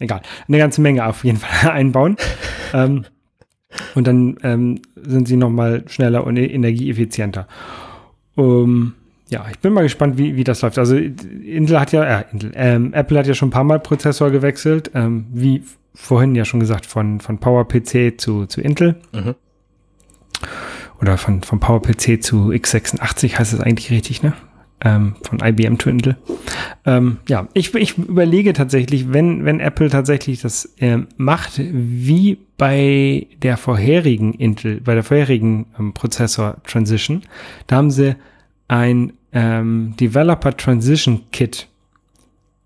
[0.00, 2.16] egal, eine ganze Menge auf jeden Fall einbauen.
[2.72, 3.04] ähm,
[3.94, 7.48] und dann ähm, sind sie noch mal schneller und e-, energieeffizienter.
[8.36, 8.94] Um,
[9.28, 10.78] ja, ich bin mal gespannt, wie, wie das läuft.
[10.78, 14.30] Also Intel hat ja, äh, Intel, ähm, Apple hat ja schon ein paar Mal Prozessor
[14.30, 18.96] gewechselt, ähm, wie vorhin ja schon gesagt, von, von PowerPC zu, zu Intel.
[19.12, 19.34] Mhm.
[21.00, 24.34] Oder von, von PowerPC zu x86 heißt es eigentlich richtig, ne?
[24.84, 26.16] Ähm, von IBM to Intel.
[26.84, 33.26] Ähm, ja, ich, ich überlege tatsächlich, wenn, wenn Apple tatsächlich das ähm, macht, wie bei
[33.42, 37.22] der vorherigen Intel, bei der vorherigen ähm, Prozessor Transition,
[37.66, 38.14] da haben sie
[38.68, 41.68] ein ähm, Developer Transition Kit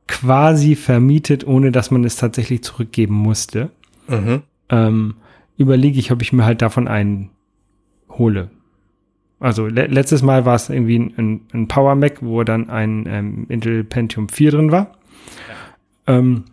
[0.09, 3.71] quasi vermietet, ohne dass man es tatsächlich zurückgeben musste.
[4.09, 4.43] Mhm.
[4.71, 5.15] Ähm,
[5.57, 7.31] überlege ich, ob ich mir halt davon einen
[8.11, 8.51] hole.
[9.41, 13.47] Also le letztes Mal war es irgendwie ein, ein, Power Mac, wo dann ein ähm,
[13.49, 14.97] Intel Pentium 4 drin war.
[16.07, 16.19] Ja.
[16.19, 16.45] Ähm,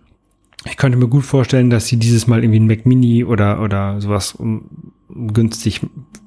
[0.66, 4.02] ich könnte mir gut vorstellen, dass sie dieses Mal irgendwie ein Mac Mini oder, oder
[4.02, 4.66] sowas um,
[5.10, 5.82] günstig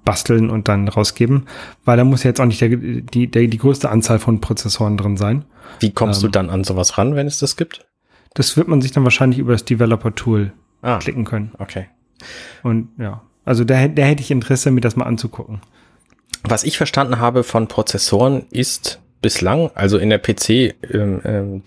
[0.04, 1.44] basteln und dann rausgeben,
[1.84, 5.16] weil da muss jetzt auch nicht der, die, der, die größte Anzahl von Prozessoren drin
[5.16, 5.44] sein.
[5.80, 7.86] Wie kommst ähm, du dann an sowas ran, wenn es das gibt?
[8.34, 10.52] Das wird man sich dann wahrscheinlich über das Developer-Tool
[10.82, 11.52] ah, klicken können.
[11.58, 11.86] Okay.
[12.62, 15.60] Und ja, also da, da hätte ich Interesse, mir das mal anzugucken.
[16.44, 21.62] Was ich verstanden habe von Prozessoren ist bislang, also in der PC ähm, ähm,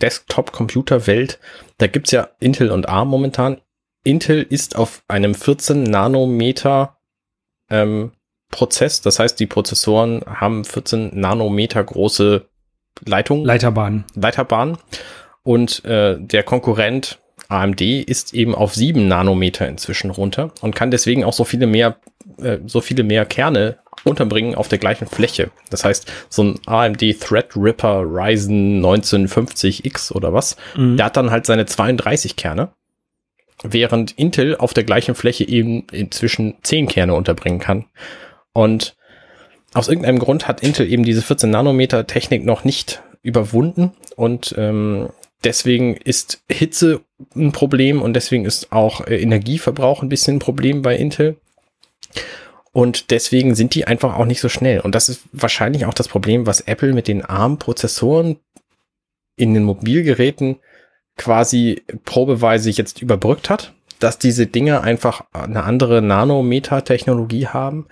[1.78, 3.60] da gibt's ja Intel und ARM momentan.
[4.04, 6.96] Intel ist auf einem 14 Nanometer
[7.70, 8.12] ähm,
[8.50, 12.46] Prozess, das heißt, die Prozessoren haben 14 Nanometer große
[13.04, 13.44] Leitungen.
[13.44, 14.04] Leiterbahnen.
[14.14, 14.78] Leiterbahnen.
[15.42, 17.18] Und äh, der Konkurrent
[17.48, 21.96] AMD ist eben auf 7 Nanometer inzwischen runter und kann deswegen auch so viele mehr,
[22.38, 25.50] äh, so viele mehr Kerne unterbringen auf der gleichen Fläche.
[25.70, 30.96] Das heißt, so ein AMD Threadripper Ryzen 1950X oder was, mhm.
[30.96, 32.72] der hat dann halt seine 32 Kerne,
[33.62, 37.86] während Intel auf der gleichen Fläche eben inzwischen 10 Kerne unterbringen kann.
[38.52, 38.96] Und
[39.74, 45.08] aus irgendeinem Grund hat Intel eben diese 14 Nanometer Technik noch nicht überwunden und ähm,
[45.44, 47.00] deswegen ist Hitze
[47.34, 51.36] ein Problem und deswegen ist auch äh, Energieverbrauch ein bisschen ein Problem bei Intel.
[52.72, 54.80] Und deswegen sind die einfach auch nicht so schnell.
[54.80, 58.38] Und das ist wahrscheinlich auch das Problem, was Apple mit den ARM-Prozessoren
[59.36, 60.56] in den Mobilgeräten
[61.16, 67.86] quasi probeweise jetzt überbrückt hat, dass diese Dinge einfach eine andere Nanometer-Technologie haben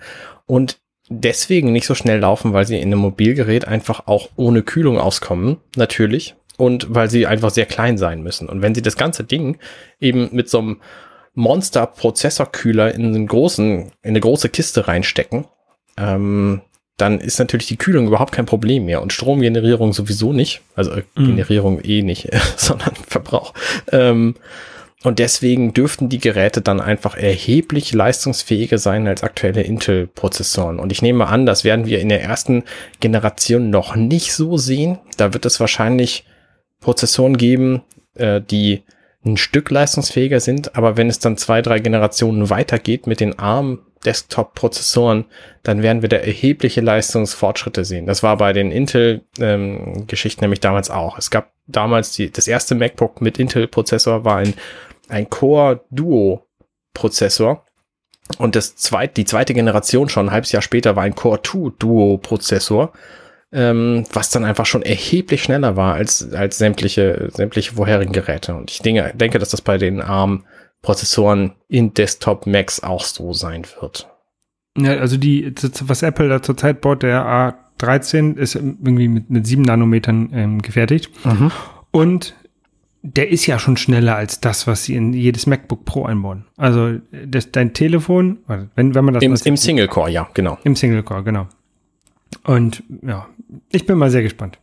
[0.47, 0.79] und
[1.09, 5.57] deswegen nicht so schnell laufen, weil sie in einem Mobilgerät einfach auch ohne Kühlung auskommen,
[5.75, 8.49] natürlich, und weil sie einfach sehr klein sein müssen.
[8.49, 9.57] Und wenn sie das ganze Ding
[9.99, 10.81] eben mit so einem
[11.33, 15.45] Monster-Prozessorkühler in einen großen, in eine große Kiste reinstecken,
[15.97, 16.61] ähm,
[16.97, 20.61] dann ist natürlich die Kühlung überhaupt kein Problem mehr und Stromgenerierung sowieso nicht.
[20.75, 21.25] Also äh, mhm.
[21.25, 23.53] Generierung eh nicht, sondern Verbrauch.
[23.91, 24.35] Ähm,
[25.03, 30.79] und deswegen dürften die Geräte dann einfach erheblich leistungsfähiger sein als aktuelle Intel-Prozessoren.
[30.79, 32.63] Und ich nehme an, das werden wir in der ersten
[32.99, 34.99] Generation noch nicht so sehen.
[35.17, 36.25] Da wird es wahrscheinlich
[36.81, 37.81] Prozessoren geben,
[38.13, 38.83] äh, die
[39.23, 43.79] ein Stück leistungsfähiger sind, aber wenn es dann zwei, drei Generationen weitergeht mit den ARM
[44.03, 45.25] Desktop-Prozessoren,
[45.61, 48.07] dann werden wir da erhebliche Leistungsfortschritte sehen.
[48.07, 51.19] Das war bei den Intel-Geschichten ähm, nämlich damals auch.
[51.19, 54.55] Es gab damals die, das erste MacBook mit Intel-Prozessor war ein,
[55.07, 57.63] ein Core Duo-Prozessor.
[58.39, 61.73] Und das zweite, die zweite Generation schon ein halbes Jahr später war ein Core 2
[61.77, 62.93] Duo-Prozessor
[63.51, 68.55] ähm, was dann einfach schon erheblich schneller war als, als sämtliche, sämtliche vorherigen Geräte.
[68.55, 73.63] Und ich denke, denke, dass das bei den ARM-Prozessoren in Desktop Macs auch so sein
[73.79, 74.07] wird.
[74.77, 79.63] Ja, also die, was Apple da zurzeit baut, der A13 ist irgendwie mit, mit sieben
[79.63, 81.11] Nanometern ähm, gefertigt.
[81.25, 81.51] Mhm.
[81.91, 82.35] Und
[83.03, 86.45] der ist ja schon schneller als das, was sie in jedes MacBook Pro einbauen.
[86.55, 88.37] Also das, dein Telefon,
[88.75, 90.57] wenn, wenn man das im, im Single Core, ja, genau.
[90.63, 91.47] Im Single Core, genau.
[92.43, 93.27] Und ja,
[93.71, 94.59] ich bin mal sehr gespannt.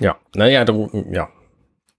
[0.00, 0.64] Ja, naja,
[1.10, 1.28] ja.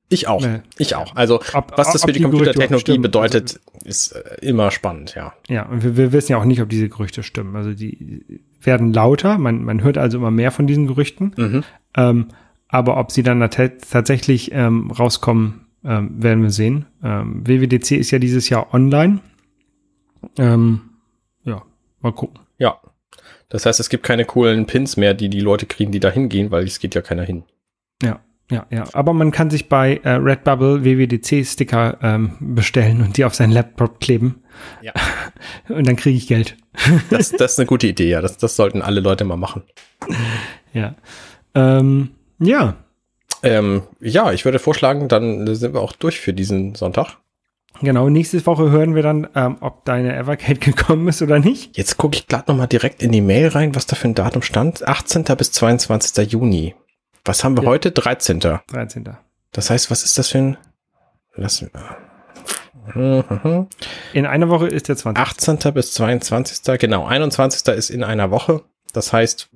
[0.10, 0.42] Ich auch.
[0.46, 0.60] Nee.
[0.78, 1.16] Ich auch.
[1.16, 5.34] Also, ob, was das für die, Computertechnologie bedeutet, also, ist äh, immer spannend, ja.
[5.48, 7.56] Ja, und wir, wir, wissen ja auch nicht, ob diese Gerüchte stimmen.
[7.56, 9.38] Also, die werden lauter.
[9.38, 11.34] Man, man hört also immer mehr von diesen Gerüchten.
[11.38, 11.64] Mhm.
[11.96, 12.28] Ähm,
[12.68, 16.86] aber ob sie dann tatsächlich ähm, rauskommen, ähm, werden wir sehen.
[17.04, 19.20] Ähm, WWDC ist ja dieses Jahr online.
[20.38, 20.82] Ähm,
[21.44, 21.64] ja,
[22.02, 22.40] mal gucken.
[22.58, 22.80] Ja,
[23.52, 26.52] das heißt, es gibt keine coolen Pins mehr, die die Leute kriegen, die da hingehen,
[26.52, 27.44] weil es geht ja keiner hin.
[28.02, 28.86] Ja, ja, ja.
[28.94, 34.00] Aber man kann sich bei äh, Redbubble WWDC-Sticker ähm, bestellen und die auf seinen Laptop
[34.00, 34.42] kleben.
[34.82, 34.94] Ja.
[35.70, 36.58] Und dann kriege ich Geld.
[37.10, 38.22] Das, das ist eine gute Idee, ja.
[38.22, 39.64] Das, das sollten alle Leute mal machen.
[40.74, 40.96] Ja.
[41.54, 42.76] Ähm, ja.
[43.44, 47.18] Ähm, ja, ich würde vorschlagen, dann sind wir auch durch für diesen Sonntag.
[47.82, 51.78] Genau, nächste Woche hören wir dann, ähm, ob deine Evercade gekommen ist oder nicht.
[51.78, 54.42] Jetzt gucke ich gerade nochmal direkt in die Mail rein, was da für ein Datum
[54.42, 54.88] stand.
[54.88, 55.24] 18.
[55.38, 56.32] bis 22.
[56.32, 56.76] Juni.
[57.26, 57.70] Was haben wir ja.
[57.70, 57.92] heute?
[57.92, 58.40] 13.
[58.40, 59.10] 13.
[59.52, 60.58] Das heißt, was ist das für ein...
[61.36, 61.66] Lass,
[64.14, 65.22] in einer Woche ist der 20.
[65.22, 65.74] 18.
[65.74, 66.80] bis 22.
[66.80, 67.68] Genau, 21.
[67.76, 68.64] ist in einer Woche.
[68.94, 69.50] Das heißt,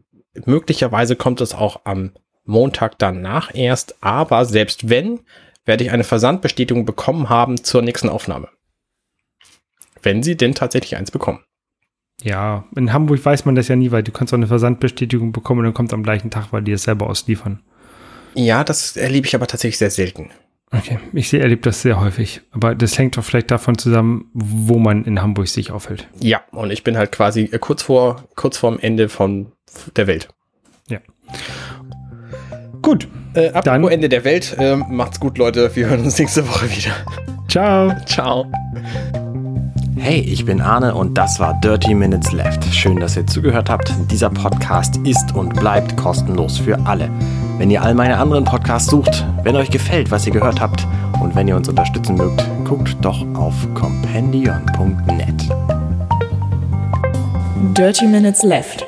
[0.45, 2.11] möglicherweise kommt es auch am
[2.45, 3.95] Montag danach erst.
[4.01, 5.21] Aber selbst wenn,
[5.65, 8.49] werde ich eine Versandbestätigung bekommen haben zur nächsten Aufnahme.
[10.01, 11.43] Wenn Sie denn tatsächlich eins bekommen.
[12.21, 15.59] Ja, in Hamburg weiß man das ja nie, weil du kannst auch eine Versandbestätigung bekommen
[15.59, 17.61] und dann kommt am gleichen Tag, weil die es selber ausliefern.
[18.35, 20.29] Ja, das erlebe ich aber tatsächlich sehr selten.
[20.71, 22.41] Okay, ich erlebe das sehr häufig.
[22.51, 26.07] Aber das hängt doch vielleicht davon zusammen, wo man in Hamburg sich aufhält.
[26.19, 29.51] Ja, und ich bin halt quasi kurz vor, kurz vorm Ende von
[29.95, 30.27] der Welt.
[30.89, 30.99] Ja.
[32.81, 33.07] Gut.
[33.35, 34.55] Äh, Dann Ende der Welt.
[34.57, 35.75] Äh, macht's gut, Leute.
[35.75, 36.91] Wir hören uns nächste Woche wieder.
[37.49, 37.91] Ciao.
[38.05, 38.45] Ciao.
[39.97, 42.63] Hey, ich bin Arne und das war Dirty Minutes Left.
[42.73, 43.91] Schön, dass ihr zugehört habt.
[44.09, 47.09] Dieser Podcast ist und bleibt kostenlos für alle.
[47.57, 50.85] Wenn ihr all meine anderen Podcasts sucht, wenn euch gefällt, was ihr gehört habt
[51.21, 55.49] und wenn ihr uns unterstützen mögt, guckt doch auf compendion.net.
[57.75, 58.85] Dirty Minutes Left